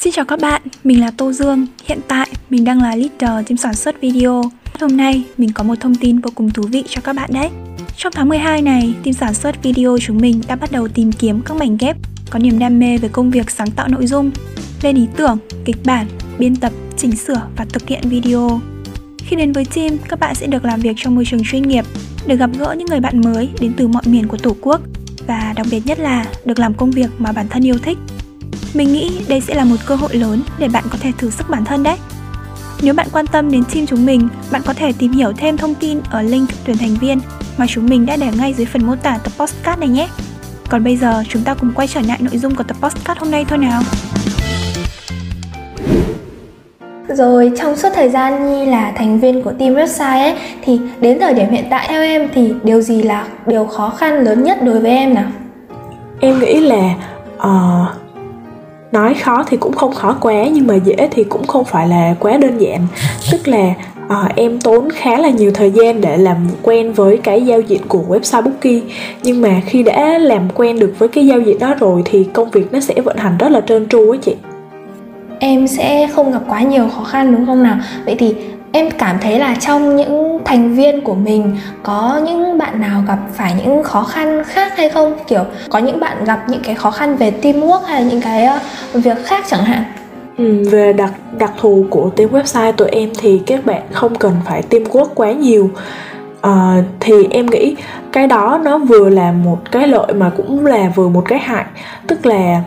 Xin 0.04 0.12
chào 0.12 0.25
các 0.25 0.40
bạn, 0.40 0.62
mình 0.84 1.00
là 1.00 1.11
Tô 1.16 1.32
Dương. 1.32 1.66
Hiện 1.84 1.99
tại 2.08 2.28
mình 2.50 2.64
đang 2.64 2.82
là 2.82 2.96
leader 2.96 3.49
team 3.49 3.56
sản 3.56 3.75
xuất 3.75 4.00
video. 4.00 4.42
Hôm 4.80 4.96
nay 4.96 5.25
mình 5.38 5.52
có 5.52 5.64
một 5.64 5.75
thông 5.80 5.94
tin 5.94 6.18
vô 6.18 6.30
cùng 6.34 6.50
thú 6.50 6.62
vị 6.62 6.84
cho 6.88 7.00
các 7.00 7.12
bạn 7.12 7.30
đấy. 7.32 7.49
Trong 7.96 8.12
tháng 8.16 8.28
12 8.28 8.62
này, 8.62 8.94
team 9.04 9.12
sản 9.12 9.34
xuất 9.34 9.62
video 9.62 9.99
chúng 10.00 10.18
mình 10.18 10.42
đã 10.49 10.56
bắt 10.56 10.73
đầu 10.73 10.88
tìm 10.88 11.12
kiếm 11.12 11.42
các 11.44 11.56
mảnh 11.56 11.76
ghép 11.76 11.96
có 12.30 12.38
niềm 12.38 12.58
đam 12.58 12.78
mê 12.78 12.99
về 12.99 13.08
công 13.12 13.30
việc 13.30 13.50
sáng 13.50 13.70
tạo 13.70 13.88
nội 13.88 14.06
dung. 14.06 14.30
lên 14.82 14.96
ý 14.96 15.06
tưởng, 15.16 15.38
kịch 15.64 15.76
bản, 15.84 16.06
biên 16.38 16.56
tập, 16.56 16.73
chỉnh 16.96 17.16
sửa 17.16 17.42
và 17.56 17.64
thực 17.64 17.88
hiện 17.88 18.02
video. 18.08 18.61
Khi 19.18 19.37
đến 19.37 19.52
với 19.52 19.64
team, 19.64 19.96
các 20.08 20.20
bạn 20.20 20.34
sẽ 20.34 20.46
được 20.46 20.64
làm 20.64 20.80
việc 20.80 20.96
trong 20.96 21.14
môi 21.14 21.25
trường 21.25 21.44
chuyên 21.44 21.62
nghiệp, 21.62 21.84
được 22.26 22.37
gặp 22.37 22.50
gỡ 22.58 22.75
những 22.78 22.88
người 22.88 23.00
bạn 23.00 23.20
mới 23.20 23.49
đến 23.61 23.73
từ 23.76 23.88
mọi 23.88 24.02
miền 24.06 24.28
của 24.28 24.38
Tổ 24.38 24.56
quốc 24.61 24.80
và 25.26 25.52
đặc 25.56 25.66
biệt 25.70 25.87
nhất 25.87 25.99
là 25.99 26.26
được 26.44 26.58
làm 26.58 26.75
công 26.75 26.90
việc 26.90 27.11
mà 27.18 27.32
bản 27.32 27.49
thân 27.49 27.66
yêu 27.66 27.78
thích. 27.78 27.99
Mình 28.75 28.93
nghĩ 28.93 29.25
đây 29.28 29.40
sẽ 29.40 29.54
là 29.54 29.64
một 29.64 29.76
cơ 29.87 29.95
hội 29.95 30.14
lớn 30.14 30.43
để 30.59 30.69
bạn 30.69 30.85
có 30.90 30.99
thể 31.00 31.12
thử 31.19 31.31
sức 31.31 31.50
bản 31.50 31.64
thân 31.64 31.83
đấy. 31.83 31.97
Nếu 32.83 32.95
bạn 32.95 33.07
quan 33.12 33.26
tâm 33.26 33.50
đến 33.50 33.62
team 33.75 33.87
chúng 33.87 34.07
mình, 34.07 34.28
bạn 34.50 34.62
có 34.66 34.73
thể 34.73 34.93
tìm 34.99 35.12
hiểu 35.12 35.33
thêm 35.37 35.57
thông 35.57 35.75
tin 35.75 36.00
ở 36.11 36.23
link 36.23 36.49
tuyển 36.64 36.76
thành 36.76 36.95
viên 37.00 37.21
mà 37.57 37.66
chúng 37.69 37.87
mình 37.87 38.07
đã 38.07 38.16
để 38.16 38.31
ngay 38.38 38.54
dưới 38.54 38.66
phần 38.66 38.87
mô 38.87 38.97
tả 38.97 39.19
tập 39.25 39.33
podcast 39.38 39.78
này 39.81 39.88
nhé. 39.88 40.09
Còn 40.69 40.85
bây 40.85 40.97
giờ 40.97 41.23
chúng 41.28 41.43
ta 41.43 41.54
cùng 41.54 41.73
quay 41.75 41.88
trở 41.88 42.00
lại 42.00 42.19
nội 42.21 42.38
dung 42.38 42.54
của 42.54 42.64
tập 42.64 42.76
podcast 42.81 43.19
hôm 43.19 43.31
nay 43.31 43.45
thôi 43.49 43.59
nào. 43.59 43.83
Rồi 47.09 47.52
trong 47.57 47.76
suốt 47.76 47.88
thời 47.95 48.09
gian 48.09 48.50
Nhi 48.50 48.66
là 48.66 48.93
thành 48.97 49.21
viên 49.21 49.43
của 49.43 49.52
team 49.59 49.75
website 49.75 50.21
ấy 50.21 50.35
thì 50.62 50.81
đến 51.00 51.19
thời 51.21 51.35
điểm 51.35 51.50
hiện 51.50 51.64
tại 51.71 51.87
theo 51.88 52.02
em 52.02 52.28
thì 52.35 52.54
điều 52.64 52.81
gì 52.81 53.02
là 53.02 53.26
điều 53.47 53.66
khó 53.66 53.90
khăn 53.99 54.21
lớn 54.21 54.43
nhất 54.43 54.59
đối 54.62 54.81
với 54.81 54.90
em 54.90 55.14
nào? 55.14 55.31
Em 56.21 56.38
nghĩ 56.38 56.61
là 56.61 56.95
uh, 57.37 58.03
nói 58.94 59.14
khó 59.14 59.44
thì 59.46 59.56
cũng 59.56 59.72
không 59.72 59.92
khó 59.92 60.16
quá 60.20 60.44
nhưng 60.52 60.66
mà 60.66 60.74
dễ 60.74 61.08
thì 61.10 61.24
cũng 61.24 61.46
không 61.46 61.64
phải 61.64 61.88
là 61.88 62.14
quá 62.20 62.36
đơn 62.36 62.58
giản. 62.58 62.80
Tức 63.32 63.48
là 63.48 63.74
à, 64.08 64.32
em 64.36 64.60
tốn 64.60 64.88
khá 64.90 65.18
là 65.18 65.28
nhiều 65.28 65.50
thời 65.54 65.70
gian 65.70 66.00
để 66.00 66.16
làm 66.16 66.36
quen 66.62 66.92
với 66.92 67.16
cái 67.16 67.46
giao 67.46 67.60
diện 67.60 67.80
của 67.88 68.02
website 68.08 68.42
Bookie. 68.42 68.80
Nhưng 69.22 69.40
mà 69.40 69.60
khi 69.66 69.82
đã 69.82 70.18
làm 70.18 70.48
quen 70.54 70.78
được 70.78 70.94
với 70.98 71.08
cái 71.08 71.26
giao 71.26 71.40
diện 71.40 71.58
đó 71.58 71.74
rồi 71.80 72.02
thì 72.04 72.24
công 72.32 72.50
việc 72.50 72.72
nó 72.72 72.80
sẽ 72.80 72.94
vận 73.00 73.16
hành 73.16 73.38
rất 73.38 73.48
là 73.48 73.60
trơn 73.60 73.88
tru 73.88 74.10
á 74.10 74.18
chị. 74.22 74.34
Em 75.38 75.68
sẽ 75.68 76.08
không 76.14 76.32
gặp 76.32 76.42
quá 76.48 76.62
nhiều 76.62 76.88
khó 76.96 77.04
khăn 77.04 77.32
đúng 77.32 77.46
không 77.46 77.62
nào? 77.62 77.76
Vậy 78.06 78.14
thì 78.18 78.34
em 78.75 78.90
cảm 78.90 79.19
thấy 79.21 79.38
là 79.38 79.54
trong 79.61 79.97
những 79.97 80.38
thành 80.45 80.75
viên 80.75 81.00
của 81.00 81.14
mình 81.14 81.57
có 81.83 82.21
những 82.25 82.59
bạn 82.59 82.81
nào 82.81 83.02
gặp 83.09 83.19
phải 83.35 83.54
những 83.64 83.83
khó 83.83 84.04
khăn 84.04 84.45
khác 84.45 84.73
hay 84.76 84.88
không? 84.88 85.14
Kiểu 85.26 85.45
có 85.69 85.78
những 85.78 86.00
bạn 86.00 86.25
gặp 86.25 86.45
những 86.49 86.62
cái 86.64 86.75
khó 86.75 86.90
khăn 86.90 87.16
về 87.16 87.33
teamwork 87.43 87.81
hay 87.81 88.02
là 88.02 88.09
những 88.11 88.21
cái 88.21 88.45
ờ, 88.45 88.59
việc 88.95 89.25
khác 89.25 89.45
chẳng 89.49 89.64
hạn? 89.64 89.85
Ừ, 90.38 90.62
về 90.71 90.93
đặc 90.93 91.12
đặc 91.38 91.52
thù 91.61 91.87
của 91.90 92.11
team 92.16 92.31
website 92.31 92.73
tụi 92.73 92.88
em 92.88 93.11
thì 93.19 93.43
các 93.47 93.66
bạn 93.66 93.83
không 93.93 94.14
cần 94.14 94.35
phải 94.47 94.62
teamwork 94.71 95.09
quá 95.14 95.33
nhiều. 95.33 95.71
À, 96.40 96.83
thì 97.00 97.12
em 97.31 97.47
nghĩ 97.47 97.76
cái 98.12 98.26
đó 98.26 98.61
nó 98.64 98.78
vừa 98.78 99.09
là 99.09 99.33
một 99.33 99.59
cái 99.71 99.88
lợi 99.88 100.12
mà 100.12 100.31
cũng 100.37 100.66
là 100.66 100.93
vừa 100.95 101.09
một 101.09 101.25
cái 101.28 101.38
hại. 101.38 101.64
Tức 102.07 102.26
là 102.26 102.62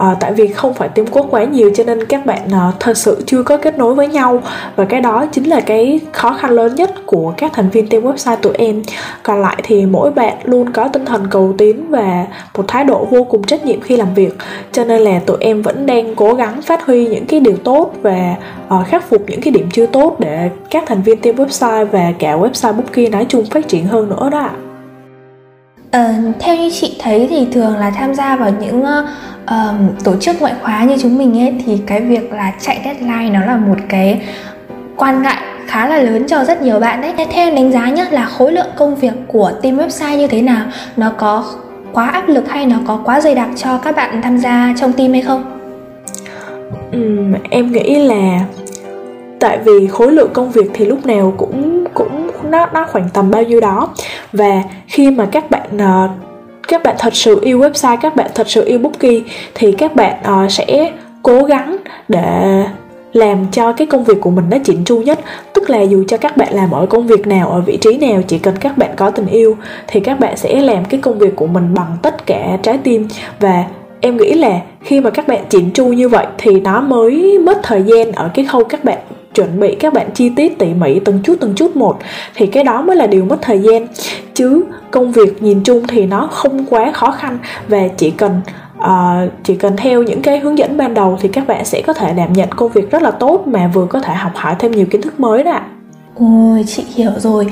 à, 0.00 0.16
tại 0.20 0.32
vì 0.32 0.48
không 0.48 0.74
phải 0.74 0.88
tiêm 0.88 1.06
quốc 1.06 1.26
quá 1.30 1.44
nhiều 1.44 1.70
cho 1.74 1.84
nên 1.84 2.04
các 2.04 2.26
bạn 2.26 2.48
à, 2.52 2.72
thật 2.80 2.96
sự 2.96 3.22
chưa 3.26 3.42
có 3.42 3.56
kết 3.56 3.78
nối 3.78 3.94
với 3.94 4.08
nhau. 4.08 4.42
Và 4.76 4.84
cái 4.84 5.00
đó 5.00 5.26
chính 5.32 5.44
là 5.44 5.60
cái 5.60 6.00
khó 6.12 6.32
khăn 6.40 6.50
lớn 6.50 6.74
nhất 6.74 6.90
của 7.06 7.34
các 7.36 7.52
thành 7.54 7.70
viên 7.70 7.88
team 7.88 8.02
website 8.02 8.36
tụi 8.36 8.54
em. 8.54 8.82
Còn 9.22 9.42
lại 9.42 9.56
thì 9.62 9.86
mỗi 9.86 10.10
bạn 10.10 10.36
luôn 10.44 10.72
có 10.72 10.88
tinh 10.88 11.04
thần 11.04 11.26
cầu 11.30 11.54
tiến 11.58 11.90
và 11.90 12.26
một 12.56 12.64
thái 12.68 12.84
độ 12.84 13.04
vô 13.04 13.24
cùng 13.24 13.42
trách 13.42 13.64
nhiệm 13.64 13.80
khi 13.80 13.96
làm 13.96 14.14
việc. 14.14 14.36
Cho 14.72 14.84
nên 14.84 15.00
là 15.00 15.20
tụi 15.26 15.36
em 15.40 15.62
vẫn 15.62 15.86
đang 15.86 16.14
cố 16.14 16.34
gắng 16.34 16.62
phát 16.62 16.86
huy 16.86 17.06
những 17.08 17.26
cái 17.26 17.40
điều 17.40 17.56
tốt 17.56 17.92
và 18.02 18.34
uh, 18.74 18.86
khắc 18.86 19.08
phục 19.08 19.22
những 19.28 19.40
cái 19.40 19.52
điểm 19.52 19.68
chưa 19.72 19.86
tốt 19.86 20.16
để 20.18 20.50
các 20.70 20.84
thành 20.86 21.02
viên 21.02 21.20
team 21.20 21.36
website 21.36 21.84
và 21.84 22.12
cả 22.18 22.36
website 22.36 22.72
booking 22.72 23.10
nói 23.10 23.26
chung 23.28 23.44
phát 23.44 23.68
triển 23.68 23.86
hơn 23.86 24.08
nữa 24.08 24.28
đó 24.30 24.50
Ờ, 25.90 26.14
theo 26.40 26.56
như 26.56 26.70
chị 26.72 26.96
thấy 26.98 27.26
thì 27.30 27.46
thường 27.52 27.76
là 27.76 27.90
tham 27.90 28.14
gia 28.14 28.36
vào 28.36 28.50
những 28.60 28.82
uh, 28.82 29.08
tổ 30.04 30.16
chức 30.20 30.40
ngoại 30.40 30.54
khóa 30.62 30.84
như 30.84 30.96
chúng 31.02 31.18
mình 31.18 31.40
ấy 31.40 31.54
thì 31.66 31.78
cái 31.86 32.00
việc 32.00 32.32
là 32.32 32.52
chạy 32.60 32.80
deadline 32.84 33.30
nó 33.30 33.44
là 33.46 33.56
một 33.56 33.76
cái 33.88 34.20
quan 34.96 35.22
ngại 35.22 35.42
khá 35.66 35.88
là 35.88 35.98
lớn 35.98 36.26
cho 36.26 36.44
rất 36.44 36.62
nhiều 36.62 36.80
bạn 36.80 37.00
đấy. 37.00 37.14
Theo 37.30 37.54
đánh 37.54 37.72
giá 37.72 37.90
nhé 37.90 38.06
là 38.10 38.24
khối 38.24 38.52
lượng 38.52 38.70
công 38.76 38.96
việc 38.96 39.12
của 39.28 39.52
team 39.62 39.76
website 39.76 40.16
như 40.16 40.26
thế 40.26 40.42
nào? 40.42 40.66
Nó 40.96 41.12
có 41.18 41.44
quá 41.92 42.08
áp 42.08 42.28
lực 42.28 42.48
hay 42.48 42.66
nó 42.66 42.76
có 42.86 43.00
quá 43.04 43.20
dày 43.20 43.34
đặc 43.34 43.48
cho 43.56 43.78
các 43.78 43.96
bạn 43.96 44.22
tham 44.22 44.38
gia 44.38 44.74
trong 44.80 44.92
team 44.92 45.12
hay 45.12 45.22
không? 45.22 45.60
Uhm, 46.96 47.34
em 47.50 47.72
nghĩ 47.72 47.96
là 47.96 48.40
tại 49.40 49.58
vì 49.64 49.86
khối 49.86 50.12
lượng 50.12 50.30
công 50.32 50.50
việc 50.50 50.70
thì 50.74 50.84
lúc 50.84 51.06
nào 51.06 51.34
cũng 51.36 51.84
cũng 51.94 52.30
nó 52.50 52.66
nó 52.72 52.86
khoảng 52.92 53.08
tầm 53.14 53.30
bao 53.30 53.42
nhiêu 53.42 53.60
đó 53.60 53.88
và 54.32 54.62
khi 54.86 55.10
mà 55.10 55.26
các 55.32 55.50
bạn 55.50 55.68
uh, 55.76 56.29
các 56.70 56.82
bạn 56.82 56.96
thật 56.98 57.14
sự 57.16 57.38
yêu 57.42 57.58
website 57.58 57.96
các 58.00 58.16
bạn 58.16 58.30
thật 58.34 58.50
sự 58.50 58.64
yêu 58.64 58.78
bookie 58.78 59.20
thì 59.54 59.72
các 59.72 59.96
bạn 59.96 60.16
uh, 60.44 60.52
sẽ 60.52 60.92
cố 61.22 61.42
gắng 61.42 61.76
để 62.08 62.64
làm 63.12 63.46
cho 63.52 63.72
cái 63.72 63.86
công 63.86 64.04
việc 64.04 64.20
của 64.20 64.30
mình 64.30 64.44
nó 64.50 64.56
chỉnh 64.64 64.84
chu 64.84 65.02
nhất. 65.02 65.20
Tức 65.54 65.70
là 65.70 65.80
dù 65.80 66.04
cho 66.08 66.16
các 66.16 66.36
bạn 66.36 66.54
làm 66.54 66.70
ở 66.70 66.86
công 66.86 67.06
việc 67.06 67.26
nào 67.26 67.50
ở 67.50 67.60
vị 67.60 67.78
trí 67.80 67.96
nào 67.96 68.22
chỉ 68.28 68.38
cần 68.38 68.54
các 68.60 68.78
bạn 68.78 68.90
có 68.96 69.10
tình 69.10 69.26
yêu 69.26 69.56
thì 69.86 70.00
các 70.00 70.20
bạn 70.20 70.36
sẽ 70.36 70.60
làm 70.60 70.84
cái 70.84 71.00
công 71.00 71.18
việc 71.18 71.36
của 71.36 71.46
mình 71.46 71.74
bằng 71.74 71.96
tất 72.02 72.26
cả 72.26 72.58
trái 72.62 72.78
tim. 72.78 73.08
Và 73.40 73.64
em 74.00 74.16
nghĩ 74.16 74.34
là 74.34 74.60
khi 74.80 75.00
mà 75.00 75.10
các 75.10 75.28
bạn 75.28 75.44
chỉnh 75.48 75.70
chu 75.74 75.86
như 75.86 76.08
vậy 76.08 76.26
thì 76.38 76.60
nó 76.60 76.80
mới 76.80 77.38
mất 77.38 77.58
thời 77.62 77.82
gian 77.82 78.12
ở 78.12 78.30
cái 78.34 78.44
khâu 78.44 78.64
các 78.64 78.84
bạn 78.84 78.98
chuẩn 79.34 79.60
bị 79.60 79.74
các 79.74 79.92
bạn 79.92 80.10
chi 80.14 80.28
tiết 80.36 80.58
tỉ 80.58 80.74
mỉ 80.74 81.00
từng 81.00 81.20
chút 81.24 81.34
từng 81.40 81.54
chút 81.56 81.76
một 81.76 81.98
thì 82.34 82.46
cái 82.46 82.64
đó 82.64 82.82
mới 82.82 82.96
là 82.96 83.06
điều 83.06 83.24
mất 83.24 83.38
thời 83.42 83.58
gian. 83.58 83.86
Chứ 84.34 84.64
công 84.90 85.12
việc 85.12 85.42
nhìn 85.42 85.62
chung 85.64 85.86
thì 85.86 86.06
nó 86.06 86.26
không 86.26 86.64
quá 86.66 86.92
khó 86.92 87.10
khăn 87.10 87.38
và 87.68 87.88
chỉ 87.96 88.10
cần 88.10 88.40
uh, 88.78 89.32
chỉ 89.44 89.54
cần 89.54 89.76
theo 89.76 90.02
những 90.02 90.22
cái 90.22 90.38
hướng 90.38 90.58
dẫn 90.58 90.76
ban 90.76 90.94
đầu 90.94 91.18
thì 91.20 91.28
các 91.28 91.46
bạn 91.46 91.64
sẽ 91.64 91.82
có 91.86 91.92
thể 91.92 92.12
đảm 92.12 92.32
nhận 92.32 92.48
công 92.48 92.72
việc 92.72 92.90
rất 92.90 93.02
là 93.02 93.10
tốt 93.10 93.46
mà 93.46 93.70
vừa 93.74 93.86
có 93.86 94.00
thể 94.00 94.14
học 94.14 94.32
hỏi 94.34 94.54
thêm 94.58 94.72
nhiều 94.72 94.86
kiến 94.90 95.02
thức 95.02 95.20
mới 95.20 95.42
đó 95.42 95.60
Ôi 96.20 96.64
chị 96.66 96.84
hiểu 96.94 97.10
rồi. 97.16 97.46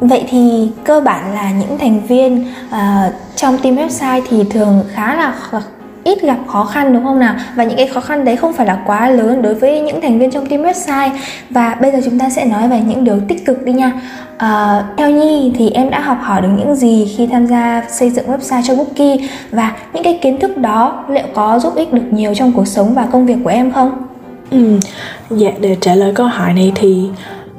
Vậy 0.00 0.24
thì 0.28 0.70
cơ 0.84 1.00
bản 1.00 1.34
là 1.34 1.52
những 1.52 1.78
thành 1.78 2.06
viên 2.06 2.46
uh, 2.68 3.12
trong 3.36 3.58
team 3.58 3.76
website 3.76 4.22
thì 4.28 4.44
thường 4.50 4.84
khá 4.92 5.14
là 5.14 5.34
ít 6.04 6.22
gặp 6.22 6.38
khó 6.46 6.64
khăn 6.64 6.92
đúng 6.92 7.04
không 7.04 7.18
nào? 7.18 7.34
Và 7.54 7.64
những 7.64 7.76
cái 7.76 7.86
khó 7.86 8.00
khăn 8.00 8.24
đấy 8.24 8.36
không 8.36 8.52
phải 8.52 8.66
là 8.66 8.78
quá 8.86 9.08
lớn 9.08 9.42
đối 9.42 9.54
với 9.54 9.80
những 9.80 10.00
thành 10.00 10.18
viên 10.18 10.30
trong 10.30 10.46
team 10.46 10.62
website. 10.62 11.10
Và 11.50 11.76
bây 11.80 11.92
giờ 11.92 11.98
chúng 12.04 12.18
ta 12.18 12.30
sẽ 12.30 12.44
nói 12.44 12.68
về 12.68 12.80
những 12.86 13.04
điều 13.04 13.20
tích 13.28 13.46
cực 13.46 13.64
đi 13.64 13.72
nha. 13.72 13.92
À, 14.36 14.84
theo 14.96 15.10
nhi 15.10 15.52
thì 15.58 15.70
em 15.70 15.90
đã 15.90 16.00
học 16.00 16.18
hỏi 16.20 16.42
được 16.42 16.48
những 16.58 16.74
gì 16.74 17.14
khi 17.16 17.26
tham 17.26 17.46
gia 17.46 17.82
xây 17.90 18.10
dựng 18.10 18.26
website 18.26 18.62
cho 18.62 18.74
bookie? 18.74 19.16
Và 19.50 19.72
những 19.92 20.04
cái 20.04 20.18
kiến 20.22 20.40
thức 20.40 20.56
đó 20.56 21.04
liệu 21.08 21.26
có 21.34 21.58
giúp 21.58 21.74
ích 21.76 21.92
được 21.92 22.04
nhiều 22.10 22.34
trong 22.34 22.52
cuộc 22.52 22.66
sống 22.66 22.94
và 22.94 23.06
công 23.12 23.26
việc 23.26 23.36
của 23.44 23.50
em 23.50 23.72
không? 23.72 23.92
Ừ 24.50 24.78
dạ 25.30 25.50
để 25.60 25.76
trả 25.80 25.94
lời 25.94 26.12
câu 26.14 26.26
hỏi 26.26 26.52
này 26.52 26.72
thì 26.74 27.08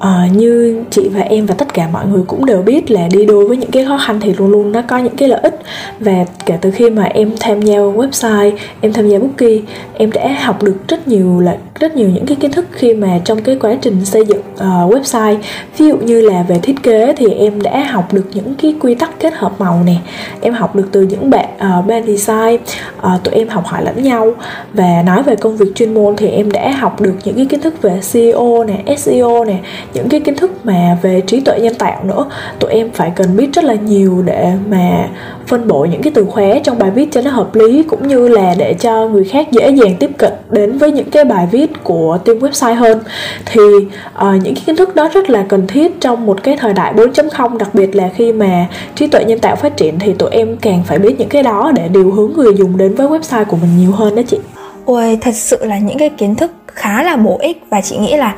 uh, 0.07 0.35
như 0.35 0.83
chị 0.89 1.09
và 1.09 1.21
em 1.21 1.45
và 1.45 1.55
tất 1.55 1.73
cả 1.73 1.87
mọi 1.93 2.05
người 2.05 2.23
cũng 2.27 2.45
đều 2.45 2.61
biết 2.61 2.91
là 2.91 3.07
đi 3.11 3.25
đôi 3.25 3.47
với 3.47 3.57
những 3.57 3.71
cái 3.71 3.85
khó 3.85 3.97
khăn 3.97 4.19
thì 4.21 4.33
luôn 4.33 4.51
luôn 4.51 4.71
nó 4.71 4.81
có 4.81 4.97
những 4.97 5.15
cái 5.15 5.29
lợi 5.29 5.39
ích. 5.43 5.59
Và 5.99 6.25
kể 6.45 6.57
từ 6.61 6.71
khi 6.71 6.89
mà 6.89 7.03
em 7.03 7.31
tham 7.39 7.61
gia 7.61 7.77
website 7.77 8.51
em 8.81 8.93
tham 8.93 9.09
gia 9.09 9.19
bookie 9.19 9.61
em 9.93 10.11
đã 10.11 10.37
học 10.41 10.63
được 10.63 10.75
rất 10.87 11.07
nhiều 11.07 11.39
là 11.39 11.57
rất 11.79 11.95
nhiều 11.95 12.09
những 12.09 12.25
cái 12.25 12.35
kiến 12.35 12.51
thức 12.51 12.65
khi 12.71 12.93
mà 12.93 13.19
trong 13.25 13.41
cái 13.41 13.57
quá 13.61 13.75
trình 13.81 14.05
xây 14.05 14.25
dựng 14.25 14.41
uh, 14.53 14.93
website. 14.93 15.37
Ví 15.77 15.87
dụ 15.87 15.97
như 15.97 16.21
là 16.21 16.43
về 16.47 16.59
thiết 16.63 16.83
kế 16.83 17.13
thì 17.17 17.27
em 17.29 17.61
đã 17.61 17.83
học 17.83 18.13
được 18.13 18.25
những 18.33 18.55
cái 18.61 18.75
quy 18.79 18.95
tắc 18.95 19.19
kết 19.19 19.33
hợp 19.33 19.53
màu 19.59 19.81
nè 19.85 19.95
em 20.41 20.53
học 20.53 20.75
được 20.75 20.89
từ 20.91 21.01
những 21.01 21.29
bạn 21.29 21.42
uh, 21.55 21.87
ban 21.87 22.05
design 22.07 22.57
uh, 22.97 23.23
tụi 23.23 23.33
em 23.33 23.47
học 23.47 23.65
hỏi 23.65 23.83
lẫn 23.83 24.03
nhau. 24.03 24.33
Và 24.73 25.03
nói 25.05 25.23
về 25.23 25.35
công 25.35 25.57
việc 25.57 25.75
chuyên 25.75 25.93
môn 25.93 26.15
thì 26.15 26.27
em 26.27 26.51
đã 26.51 26.71
học 26.71 27.01
được 27.01 27.15
những 27.23 27.35
cái 27.35 27.45
kiến 27.45 27.61
thức 27.61 27.81
về 27.81 28.01
SEO 28.01 28.63
nè 28.63 28.95
SEO 28.97 29.45
nè 29.45 29.55
những 29.93 30.09
cái 30.09 30.19
kiến 30.19 30.35
thức 30.35 30.51
mà 30.63 30.97
về 31.01 31.21
trí 31.21 31.39
tuệ 31.39 31.59
nhân 31.59 31.75
tạo 31.75 32.03
nữa. 32.03 32.25
Tụi 32.59 32.71
em 32.71 32.91
phải 32.91 33.11
cần 33.15 33.37
biết 33.37 33.49
rất 33.53 33.63
là 33.63 33.73
nhiều 33.73 34.23
để 34.25 34.51
mà 34.69 35.09
phân 35.47 35.67
bổ 35.67 35.85
những 35.85 36.01
cái 36.01 36.13
từ 36.15 36.25
khóa 36.25 36.59
trong 36.63 36.79
bài 36.79 36.91
viết 36.91 37.11
cho 37.11 37.21
nó 37.21 37.31
hợp 37.31 37.55
lý 37.55 37.83
cũng 37.83 38.07
như 38.07 38.27
là 38.27 38.55
để 38.57 38.73
cho 38.73 39.07
người 39.07 39.23
khác 39.23 39.51
dễ 39.51 39.69
dàng 39.69 39.95
tiếp 39.99 40.11
cận 40.17 40.33
đến 40.49 40.77
với 40.77 40.91
những 40.91 41.09
cái 41.09 41.25
bài 41.25 41.47
viết 41.51 41.83
của 41.83 42.17
team 42.25 42.39
website 42.39 42.75
hơn. 42.75 42.99
Thì 43.45 43.61
uh, 43.61 44.43
những 44.43 44.55
cái 44.55 44.63
kiến 44.65 44.75
thức 44.75 44.95
đó 44.95 45.09
rất 45.13 45.29
là 45.29 45.45
cần 45.49 45.67
thiết 45.67 46.01
trong 46.01 46.25
một 46.25 46.43
cái 46.43 46.57
thời 46.57 46.73
đại 46.73 46.93
4.0 46.93 47.57
đặc 47.57 47.75
biệt 47.75 47.95
là 47.95 48.09
khi 48.15 48.33
mà 48.33 48.67
trí 48.95 49.07
tuệ 49.07 49.25
nhân 49.25 49.39
tạo 49.39 49.55
phát 49.55 49.77
triển 49.77 49.99
thì 49.99 50.13
tụi 50.13 50.29
em 50.31 50.57
càng 50.57 50.83
phải 50.85 50.99
biết 50.99 51.15
những 51.19 51.29
cái 51.29 51.42
đó 51.43 51.71
để 51.75 51.87
điều 51.87 52.11
hướng 52.11 52.33
người 52.33 52.53
dùng 52.55 52.77
đến 52.77 52.95
với 52.95 53.07
website 53.07 53.45
của 53.45 53.57
mình 53.57 53.77
nhiều 53.77 53.91
hơn 53.91 54.15
đó 54.15 54.21
chị. 54.27 54.37
Ôi 54.85 55.17
thật 55.21 55.35
sự 55.35 55.65
là 55.65 55.77
những 55.77 55.97
cái 55.97 56.09
kiến 56.09 56.35
thức 56.35 56.51
khá 56.67 57.03
là 57.03 57.15
bổ 57.15 57.37
ích 57.41 57.63
và 57.69 57.81
chị 57.81 57.97
nghĩ 57.97 58.17
là 58.17 58.35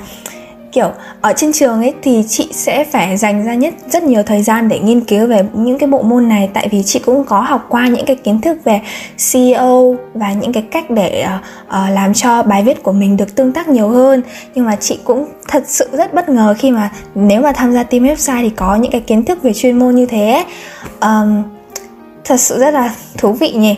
kiểu 0.76 0.92
ở 1.22 1.34
trên 1.36 1.52
trường 1.54 1.82
ấy 1.82 1.94
thì 2.02 2.24
chị 2.28 2.50
sẽ 2.52 2.84
phải 2.84 3.18
dành 3.18 3.46
ra 3.46 3.54
nhất 3.54 3.74
rất 3.90 4.04
nhiều 4.04 4.24
thời 4.24 4.44
gian 4.44 4.70
để 4.70 4.80
nghiên 4.80 5.02
cứu 5.02 5.28
về 5.28 5.46
những 5.54 5.78
cái 5.78 5.90
bộ 5.90 6.02
môn 6.02 6.30
này. 6.30 6.50
Tại 6.54 6.68
vì 6.72 6.84
chị 6.84 7.00
cũng 7.00 7.24
có 7.24 7.42
học 7.42 7.66
qua 7.70 7.88
những 7.88 8.06
cái 8.06 8.16
kiến 8.16 8.42
thức 8.42 8.58
về 8.64 8.82
SEO 9.18 9.96
và 10.14 10.34
những 10.34 10.54
cái 10.54 10.64
cách 10.72 10.90
để 10.90 11.26
uh, 11.26 11.42
uh, 11.68 11.96
làm 11.96 12.14
cho 12.14 12.44
bài 12.44 12.64
viết 12.64 12.84
của 12.84 12.92
mình 12.92 13.18
được 13.18 13.36
tương 13.36 13.52
tác 13.52 13.68
nhiều 13.70 13.90
hơn. 13.90 14.22
Nhưng 14.56 14.66
mà 14.66 14.76
chị 14.76 15.00
cũng 15.04 15.26
thật 15.48 15.64
sự 15.68 15.88
rất 15.92 16.14
bất 16.14 16.30
ngờ 16.30 16.56
khi 16.58 16.72
mà 16.72 16.92
nếu 17.16 17.42
mà 17.42 17.52
tham 17.52 17.74
gia 17.74 17.84
team 17.84 18.04
website 18.04 18.42
thì 18.42 18.50
có 18.50 18.76
những 18.76 18.92
cái 18.92 19.02
kiến 19.02 19.26
thức 19.26 19.44
về 19.44 19.54
chuyên 19.54 19.80
môn 19.80 19.96
như 19.96 20.06
thế. 20.06 20.46
Um, 21.02 21.55
thật 22.26 22.38
sự 22.40 22.60
rất 22.60 22.74
là 22.74 22.96
thú 23.18 23.32
vị 23.32 23.52
nhỉ 23.52 23.76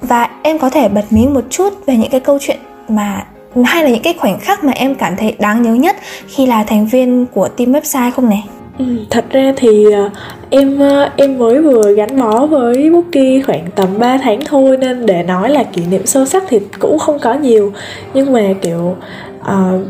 và 0.00 0.28
em 0.42 0.58
có 0.58 0.70
thể 0.70 0.88
bật 0.88 1.04
mí 1.10 1.26
một 1.26 1.44
chút 1.50 1.86
về 1.86 1.96
những 1.96 2.10
cái 2.10 2.20
câu 2.20 2.38
chuyện 2.40 2.58
mà 2.88 3.26
hay 3.64 3.84
là 3.84 3.90
những 3.90 4.02
cái 4.02 4.14
khoảnh 4.18 4.38
khắc 4.40 4.64
mà 4.64 4.72
em 4.72 4.94
cảm 4.94 5.16
thấy 5.16 5.36
đáng 5.38 5.62
nhớ 5.62 5.74
nhất 5.74 5.96
khi 6.28 6.46
là 6.46 6.64
thành 6.64 6.86
viên 6.86 7.26
của 7.26 7.48
team 7.48 7.72
website 7.72 8.10
không 8.10 8.28
này? 8.28 8.44
Ừ, 8.78 8.84
thật 9.10 9.24
ra 9.30 9.52
thì 9.56 9.92
ờ, 9.92 10.10
em 10.50 10.78
ờ, 10.78 11.10
em 11.16 11.38
mới 11.38 11.62
vừa 11.62 11.94
gắn 11.94 12.20
bó 12.20 12.46
với 12.46 12.90
Bookie 12.90 13.42
khoảng 13.46 13.64
tầm 13.74 13.88
3 13.98 14.18
tháng 14.18 14.40
thôi 14.44 14.76
nên 14.76 15.06
để 15.06 15.22
nói 15.22 15.50
là 15.50 15.62
kỷ 15.62 15.82
niệm 15.90 16.06
sâu 16.06 16.26
sắc 16.26 16.42
thì 16.48 16.58
cũng 16.78 16.98
không 16.98 17.18
có 17.18 17.34
nhiều 17.34 17.72
nhưng 18.14 18.32
mà 18.32 18.40
kiểu 18.62 18.96
uh, 19.40 19.80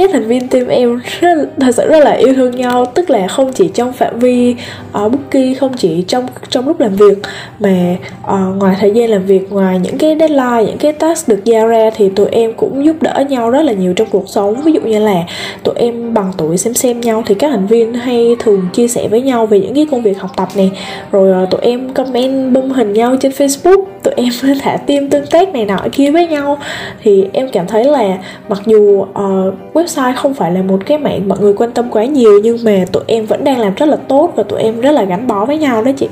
các 0.00 0.10
thành 0.12 0.26
viên 0.26 0.48
team 0.48 0.68
em 0.68 1.00
rất, 1.20 1.48
thật 1.60 1.74
sự 1.74 1.86
rất 1.88 2.04
là 2.04 2.10
yêu 2.10 2.34
thương 2.34 2.56
nhau. 2.56 2.86
Tức 2.86 3.10
là 3.10 3.28
không 3.28 3.52
chỉ 3.52 3.68
trong 3.74 3.92
phạm 3.92 4.18
vi 4.18 4.54
ờ, 4.92 5.02
ở 5.02 5.06
uh, 5.06 5.12
bookie 5.12 5.54
không 5.54 5.72
chỉ 5.76 6.04
trong 6.08 6.26
trong 6.50 6.68
lúc 6.68 6.80
làm 6.80 6.96
việc 6.96 7.18
mà 7.58 7.96
uh, 8.22 8.56
ngoài 8.56 8.76
thời 8.80 8.90
gian 8.90 9.10
làm 9.10 9.26
việc 9.26 9.52
ngoài 9.52 9.78
những 9.78 9.98
cái 9.98 10.16
deadline 10.18 10.64
những 10.66 10.78
cái 10.78 10.92
task 10.92 11.28
được 11.28 11.44
giao 11.44 11.66
ra 11.66 11.90
thì 11.96 12.08
tụi 12.08 12.28
em 12.28 12.52
cũng 12.52 12.84
giúp 12.84 13.02
đỡ 13.02 13.24
nhau 13.28 13.50
rất 13.50 13.62
là 13.62 13.72
nhiều 13.72 13.92
trong 13.96 14.08
cuộc 14.10 14.28
sống. 14.28 14.62
Ví 14.62 14.72
dụ 14.72 14.80
như 14.80 14.98
là 14.98 15.22
tụi 15.62 15.74
em 15.78 16.14
bằng 16.14 16.32
tuổi 16.36 16.56
xem 16.56 16.74
xem 16.74 17.00
nhau 17.00 17.22
thì 17.26 17.34
các 17.34 17.50
thành 17.50 17.66
viên 17.66 17.94
hay 17.94 18.36
thường 18.38 18.68
chia 18.72 18.88
sẻ 18.88 19.08
với 19.08 19.20
nhau 19.20 19.46
về 19.46 19.60
những 19.60 19.74
cái 19.74 19.86
công 19.90 20.02
việc 20.02 20.20
học 20.20 20.30
tập 20.36 20.48
này 20.56 20.70
rồi 21.12 21.42
uh, 21.42 21.50
tụi 21.50 21.60
em 21.60 21.90
comment 21.94 22.52
bung 22.52 22.72
hình 22.72 22.92
nhau 22.92 23.16
trên 23.20 23.32
facebook 23.32 23.84
tụi 24.02 24.14
em 24.16 24.28
thả 24.60 24.76
tim 24.76 25.10
tương 25.10 25.26
tác 25.26 25.52
này 25.52 25.64
nọ 25.64 25.78
kia 25.92 26.10
với 26.10 26.26
nhau. 26.26 26.58
Thì 27.02 27.28
em 27.32 27.48
cảm 27.52 27.66
thấy 27.66 27.84
là 27.84 28.18
mặc 28.48 28.58
dù 28.66 29.00
uh, 29.00 29.54
website 29.74 30.14
không 30.16 30.34
phải 30.34 30.52
là 30.52 30.62
một 30.62 30.78
cái 30.86 30.98
mạng 30.98 31.28
mọi 31.28 31.38
người 31.38 31.52
quan 31.52 31.72
tâm 31.72 31.90
quá 31.90 32.04
nhiều 32.04 32.40
nhưng 32.42 32.56
mà 32.64 32.84
tụi 32.92 33.02
em 33.06 33.26
vẫn 33.26 33.44
đang 33.44 33.58
làm 33.58 33.74
rất 33.74 33.88
là 33.88 33.96
tốt 33.96 34.32
và 34.36 34.42
tụi 34.42 34.62
em 34.62 34.80
rất 34.80 34.92
là 34.92 35.04
gắn 35.04 35.26
bó 35.26 35.44
với 35.44 35.58
nhau 35.58 35.84
đó 35.84 35.90
chị. 35.96 36.08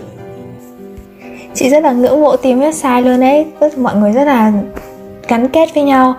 Chị 1.55 1.69
rất 1.69 1.83
là 1.83 1.93
ngưỡng 1.93 2.21
mộ 2.21 2.37
team 2.37 2.61
website 2.61 3.05
luôn 3.05 3.21
đấy 3.21 3.47
mọi 3.77 3.97
người 3.97 4.13
rất 4.13 4.25
là 4.25 4.53
gắn 5.29 5.49
kết 5.49 5.75
với 5.75 5.83
nhau. 5.83 6.15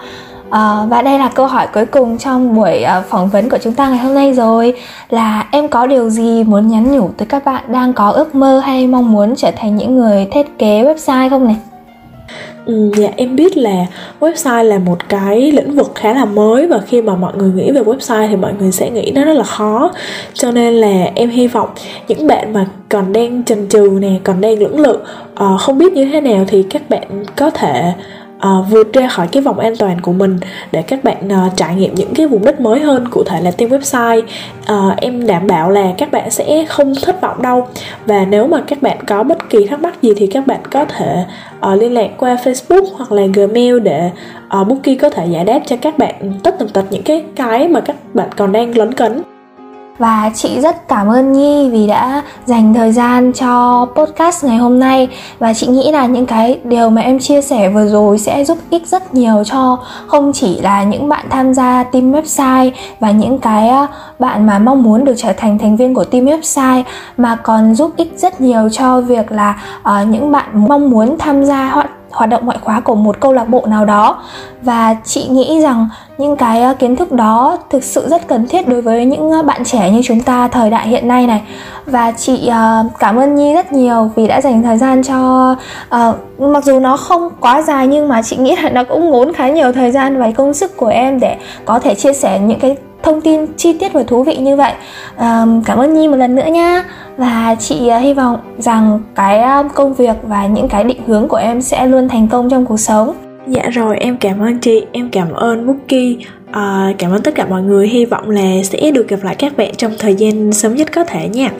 À, 0.49 0.85
và 0.89 1.01
đây 1.01 1.19
là 1.19 1.29
câu 1.35 1.47
hỏi 1.47 1.67
cuối 1.73 1.85
cùng 1.85 2.17
trong 2.17 2.55
buổi 2.55 2.83
uh, 2.99 3.05
phỏng 3.05 3.29
vấn 3.29 3.49
của 3.49 3.57
chúng 3.63 3.73
ta 3.73 3.89
ngày 3.89 3.97
hôm 3.97 4.13
nay 4.13 4.33
rồi 4.33 4.73
là 5.09 5.47
em 5.51 5.67
có 5.67 5.87
điều 5.87 6.09
gì 6.09 6.43
muốn 6.43 6.67
nhắn 6.67 6.97
nhủ 6.97 7.09
tới 7.17 7.25
các 7.25 7.45
bạn 7.45 7.63
đang 7.67 7.93
có 7.93 8.09
ước 8.09 8.35
mơ 8.35 8.59
hay 8.59 8.87
mong 8.87 9.11
muốn 9.11 9.35
trở 9.35 9.51
thành 9.57 9.75
những 9.75 9.97
người 9.97 10.27
thiết 10.31 10.57
kế 10.57 10.83
website 10.83 11.29
không 11.29 11.45
này? 11.45 11.55
Ừ, 12.65 12.91
dạ 12.97 13.09
em 13.15 13.35
biết 13.35 13.57
là 13.57 13.85
website 14.19 14.63
là 14.63 14.79
một 14.79 15.09
cái 15.09 15.51
lĩnh 15.51 15.75
vực 15.75 15.91
khá 15.95 16.13
là 16.13 16.25
mới 16.25 16.67
và 16.67 16.79
khi 16.87 17.01
mà 17.01 17.15
mọi 17.15 17.33
người 17.35 17.51
nghĩ 17.51 17.71
về 17.71 17.81
website 17.81 18.27
thì 18.27 18.35
mọi 18.35 18.53
người 18.59 18.71
sẽ 18.71 18.89
nghĩ 18.89 19.11
nó 19.15 19.23
rất 19.23 19.33
là 19.33 19.43
khó 19.43 19.91
cho 20.33 20.51
nên 20.51 20.73
là 20.73 21.11
em 21.15 21.29
hy 21.29 21.47
vọng 21.47 21.69
những 22.07 22.27
bạn 22.27 22.53
mà 22.53 22.65
còn 22.89 23.13
đang 23.13 23.43
chần 23.43 23.69
chừ 23.69 23.97
nè 24.01 24.11
còn 24.23 24.41
đang 24.41 24.59
lưỡng 24.59 24.79
lự 24.79 24.97
uh, 25.31 25.61
không 25.61 25.77
biết 25.77 25.93
như 25.93 26.09
thế 26.11 26.21
nào 26.21 26.45
thì 26.47 26.63
các 26.63 26.89
bạn 26.89 27.25
có 27.35 27.49
thể 27.49 27.93
uh, 28.47 28.69
vượt 28.69 28.93
ra 28.93 29.07
khỏi 29.07 29.27
cái 29.31 29.43
vòng 29.43 29.59
an 29.59 29.73
toàn 29.79 30.01
của 30.01 30.13
mình 30.13 30.39
để 30.71 30.81
các 30.81 31.03
bạn 31.03 31.27
uh, 31.27 31.55
trải 31.55 31.75
nghiệm 31.75 31.95
những 31.95 32.13
cái 32.13 32.27
vùng 32.27 32.45
đất 32.45 32.59
mới 32.59 32.79
hơn 32.79 33.07
cụ 33.11 33.23
thể 33.23 33.41
là 33.41 33.51
tên 33.51 33.69
website. 33.69 34.21
Uh, 34.61 34.97
em 34.97 35.27
đảm 35.27 35.47
bảo 35.47 35.69
là 35.69 35.93
các 35.97 36.11
bạn 36.11 36.31
sẽ 36.31 36.65
không 36.65 36.93
thất 37.03 37.21
vọng 37.21 37.41
đâu. 37.41 37.67
Và 38.05 38.25
nếu 38.25 38.47
mà 38.47 38.61
các 38.67 38.81
bạn 38.81 38.97
có 39.07 39.23
bất 39.23 39.49
kỳ 39.49 39.65
thắc 39.65 39.81
mắc 39.81 40.01
gì 40.01 40.13
thì 40.17 40.27
các 40.27 40.47
bạn 40.47 40.59
có 40.71 40.85
thể 40.85 41.23
uh, 41.73 41.81
liên 41.81 41.93
lạc 41.93 42.09
qua 42.17 42.37
Facebook 42.43 42.85
hoặc 42.97 43.11
là 43.11 43.23
Gmail 43.33 43.79
để 43.79 44.11
uh, 44.61 44.67
Bookie 44.67 44.95
có 44.95 45.09
thể 45.09 45.25
giải 45.25 45.45
đáp 45.45 45.59
cho 45.65 45.75
các 45.81 45.97
bạn 45.97 46.33
tất 46.43 46.55
tần 46.59 46.69
tật 46.69 46.85
những 46.89 47.03
cái 47.03 47.23
cái 47.35 47.67
mà 47.67 47.81
các 47.81 47.95
bạn 48.13 48.29
còn 48.37 48.51
đang 48.51 48.77
lấn 48.77 48.93
cấn 48.93 49.21
và 49.99 50.31
chị 50.35 50.61
rất 50.61 50.87
cảm 50.87 51.07
ơn 51.07 51.33
Nhi 51.33 51.69
vì 51.69 51.87
đã 51.87 52.23
dành 52.45 52.73
thời 52.73 52.91
gian 52.91 53.33
cho 53.33 53.85
podcast 53.95 54.45
ngày 54.45 54.57
hôm 54.57 54.79
nay. 54.79 55.07
Và 55.39 55.53
chị 55.53 55.67
nghĩ 55.67 55.91
là 55.91 56.05
những 56.05 56.25
cái 56.25 56.59
điều 56.63 56.89
mà 56.89 57.01
em 57.01 57.19
chia 57.19 57.41
sẻ 57.41 57.69
vừa 57.69 57.87
rồi 57.87 58.19
sẽ 58.19 58.45
giúp 58.45 58.57
ích 58.69 58.87
rất 58.87 59.13
nhiều 59.13 59.43
cho 59.45 59.77
không 60.07 60.33
chỉ 60.33 60.61
là 60.61 60.83
những 60.83 61.09
bạn 61.09 61.25
tham 61.29 61.53
gia 61.53 61.83
team 61.83 62.11
website 62.11 62.71
và 62.99 63.11
những 63.11 63.39
cái 63.39 63.69
à, 63.69 63.87
bạn 64.19 64.45
mà 64.45 64.59
mong 64.59 64.83
muốn 64.83 65.05
được 65.05 65.13
trở 65.17 65.33
thành 65.37 65.57
thành 65.57 65.77
viên 65.77 65.93
của 65.93 66.03
team 66.03 66.25
website 66.25 66.83
mà 67.17 67.35
còn 67.35 67.75
giúp 67.75 67.91
ích 67.97 68.13
rất 68.17 68.41
nhiều 68.41 68.69
cho 68.71 69.01
việc 69.01 69.31
là 69.31 69.61
uh, 69.79 70.07
những 70.07 70.31
bạn 70.31 70.67
mong 70.67 70.89
muốn 70.89 71.15
tham 71.19 71.45
gia 71.45 71.69
hoạt 71.69 71.89
hoạt 72.11 72.29
động 72.29 72.45
ngoại 72.45 72.57
khóa 72.61 72.79
của 72.79 72.95
một 72.95 73.19
câu 73.19 73.33
lạc 73.33 73.49
bộ 73.49 73.65
nào 73.65 73.85
đó. 73.85 74.23
Và 74.61 74.95
chị 75.03 75.27
nghĩ 75.27 75.61
rằng 75.61 75.89
những 76.17 76.35
cái 76.35 76.61
ờ, 76.61 76.73
kiến 76.73 76.95
thức 76.95 77.11
đó 77.11 77.57
thực 77.69 77.83
sự 77.83 78.07
rất 78.09 78.27
cần 78.27 78.47
thiết 78.47 78.67
đối 78.67 78.81
với 78.81 79.05
những 79.05 79.31
ờ, 79.31 79.43
bạn 79.43 79.63
trẻ 79.65 79.91
như 79.91 80.01
chúng 80.03 80.19
ta 80.19 80.47
thời 80.47 80.69
đại 80.69 80.87
hiện 80.87 81.07
nay 81.07 81.27
này. 81.27 81.41
Và 81.85 82.11
chị 82.11 82.47
ờ, 82.47 82.83
cảm 82.99 83.15
ơn 83.15 83.35
nhi 83.35 83.53
rất 83.53 83.73
nhiều 83.73 84.11
vì 84.15 84.27
đã 84.27 84.41
dành 84.41 84.63
thời 84.63 84.77
gian 84.77 85.03
cho 85.03 85.51
uh, 85.95 86.39
mặc 86.39 86.63
dù 86.63 86.79
nó 86.79 86.97
không 86.97 87.29
quá 87.39 87.61
dài 87.61 87.87
nhưng 87.87 88.09
mà 88.09 88.21
chị 88.21 88.37
nghĩ 88.37 88.55
là 88.55 88.69
nó 88.69 88.83
cũng 88.83 89.09
ngốn 89.09 89.33
khá 89.33 89.49
nhiều 89.49 89.71
thời 89.71 89.91
gian 89.91 90.19
và 90.19 90.31
công 90.31 90.53
sức 90.53 90.77
của 90.77 90.87
em 90.87 91.19
để 91.19 91.37
có 91.65 91.79
thể 91.79 91.95
chia 91.95 92.13
sẻ 92.13 92.39
những 92.39 92.59
cái 92.59 92.77
thông 93.03 93.21
tin 93.21 93.45
chi 93.57 93.73
tiết 93.73 93.93
và 93.93 94.03
thú 94.03 94.23
vị 94.23 94.37
như 94.37 94.55
vậy. 94.55 94.73
Cảm 95.65 95.77
ơn 95.77 95.93
nhi 95.93 96.07
một 96.07 96.15
lần 96.15 96.35
nữa 96.35 96.47
nha. 96.51 96.83
Và 97.17 97.55
chị 97.59 97.89
uh, 97.97 98.01
hy 98.01 98.13
vọng 98.13 98.39
rằng 98.57 98.99
cái 99.15 99.65
uh, 99.65 99.73
công 99.73 99.93
việc 99.93 100.15
và 100.23 100.47
những 100.47 100.69
cái 100.69 100.83
định 100.83 101.01
hướng 101.07 101.27
của 101.27 101.37
em 101.37 101.61
sẽ 101.61 101.87
luôn 101.87 102.09
thành 102.09 102.27
công 102.27 102.49
trong 102.49 102.65
cuộc 102.65 102.79
sống. 102.79 103.13
Dạ 103.47 103.61
rồi 103.69 103.97
em 103.97 104.17
cảm 104.17 104.39
ơn 104.39 104.59
chị 104.59 104.85
em 104.91 105.09
cảm 105.11 105.33
ơn 105.33 105.67
Bookie 105.67 106.15
uh, 106.49 106.97
cảm 106.97 107.11
ơn 107.11 107.21
tất 107.23 107.35
cả 107.35 107.45
mọi 107.49 107.61
người. 107.61 107.87
Hy 107.87 108.05
vọng 108.05 108.29
là 108.29 108.63
sẽ 108.63 108.91
được 108.91 109.07
gặp 109.07 109.23
lại 109.23 109.35
các 109.35 109.57
bạn 109.57 109.75
trong 109.75 109.91
thời 109.99 110.15
gian 110.15 110.53
sớm 110.53 110.75
nhất 110.75 110.91
có 110.91 111.03
thể 111.03 111.29
nha. 111.29 111.51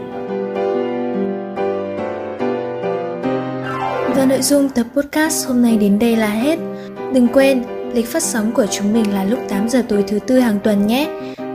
Và 4.15 4.25
nội 4.25 4.41
dung 4.41 4.69
tập 4.69 4.85
podcast 4.95 5.47
hôm 5.47 5.61
nay 5.61 5.77
đến 5.77 5.99
đây 5.99 6.15
là 6.15 6.27
hết. 6.27 6.59
Đừng 7.13 7.27
quên 7.27 7.63
Lịch 7.93 8.07
phát 8.07 8.23
sóng 8.23 8.51
của 8.51 8.65
chúng 8.71 8.93
mình 8.93 9.13
là 9.13 9.23
lúc 9.23 9.39
8 9.49 9.69
giờ 9.69 9.83
tối 9.87 10.03
thứ 10.07 10.19
tư 10.27 10.39
hàng 10.39 10.59
tuần 10.63 10.87
nhé. 10.87 11.07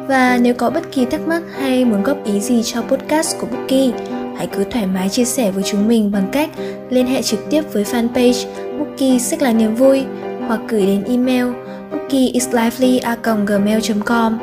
Và 0.09 0.39
nếu 0.43 0.55
có 0.55 0.71
bất 0.71 0.93
kỳ 0.93 1.05
thắc 1.05 1.29
mắc 1.29 1.43
hay 1.59 1.85
muốn 1.85 2.03
góp 2.03 2.25
ý 2.25 2.41
gì 2.41 2.63
cho 2.63 2.83
podcast 2.83 3.39
của 3.41 3.47
Bookie, 3.47 3.91
hãy 4.37 4.47
cứ 4.47 4.65
thoải 4.65 4.87
mái 4.87 5.09
chia 5.09 5.25
sẻ 5.25 5.51
với 5.51 5.63
chúng 5.63 5.89
mình 5.89 6.13
bằng 6.13 6.29
cách 6.33 6.51
liên 6.91 7.07
hệ 7.07 7.23
trực 7.23 7.51
tiếp 7.51 7.63
với 7.73 7.85
fanpage 7.85 8.47
Bookie 8.79 9.19
Sách 9.19 9.43
là 9.43 9.53
niềm 9.53 9.75
vui 9.75 10.05
hoặc 10.47 10.61
gửi 10.69 10.87
đến 10.87 11.05
email 11.09 11.47
bookieisLively@gmail.com. 11.93 14.39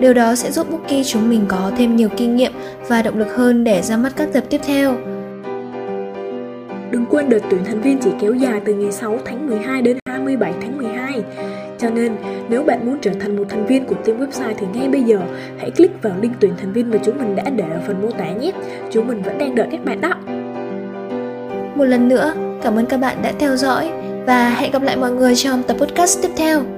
Điều 0.00 0.14
đó 0.14 0.34
sẽ 0.34 0.50
giúp 0.50 0.70
Bookie 0.70 1.04
chúng 1.04 1.28
mình 1.28 1.44
có 1.48 1.72
thêm 1.78 1.96
nhiều 1.96 2.08
kinh 2.16 2.36
nghiệm 2.36 2.52
và 2.88 3.02
động 3.02 3.18
lực 3.18 3.36
hơn 3.36 3.64
để 3.64 3.82
ra 3.82 3.96
mắt 3.96 4.12
các 4.16 4.28
tập 4.32 4.44
tiếp 4.50 4.60
theo. 4.66 4.96
Đừng 6.90 7.06
quên 7.10 7.28
đợt 7.28 7.40
tuyển 7.50 7.64
thành 7.64 7.82
viên 7.82 7.98
chỉ 7.98 8.10
kéo 8.20 8.34
dài 8.34 8.60
từ 8.64 8.74
ngày 8.74 8.92
6 8.92 9.18
tháng 9.24 9.46
12 9.46 9.82
đến 9.82 9.98
27 10.36 10.54
tháng 10.62 10.78
12. 10.78 11.22
Cho 11.78 11.90
nên, 11.90 12.16
nếu 12.48 12.62
bạn 12.62 12.86
muốn 12.86 12.98
trở 13.02 13.10
thành 13.20 13.36
một 13.36 13.44
thành 13.48 13.66
viên 13.66 13.84
của 13.84 13.94
team 13.94 14.20
website 14.20 14.54
thì 14.58 14.66
ngay 14.74 14.88
bây 14.88 15.02
giờ 15.02 15.18
hãy 15.58 15.70
click 15.70 16.02
vào 16.02 16.12
link 16.20 16.34
tuyển 16.40 16.52
thành 16.58 16.72
viên 16.72 16.90
mà 16.90 16.96
chúng 17.04 17.18
mình 17.18 17.36
đã 17.36 17.44
để 17.56 17.64
ở 17.64 17.80
phần 17.86 18.02
mô 18.02 18.10
tả 18.10 18.32
nhé. 18.32 18.52
Chúng 18.90 19.06
mình 19.06 19.22
vẫn 19.22 19.38
đang 19.38 19.54
đợi 19.54 19.66
các 19.70 19.84
bạn 19.84 20.00
đó. 20.00 20.14
Một 21.74 21.84
lần 21.84 22.08
nữa, 22.08 22.34
cảm 22.62 22.76
ơn 22.76 22.86
các 22.86 22.96
bạn 22.96 23.16
đã 23.22 23.32
theo 23.38 23.56
dõi 23.56 23.90
và 24.26 24.50
hẹn 24.50 24.72
gặp 24.72 24.82
lại 24.82 24.96
mọi 24.96 25.12
người 25.12 25.34
trong 25.36 25.62
tập 25.62 25.76
podcast 25.80 26.22
tiếp 26.22 26.30
theo. 26.36 26.77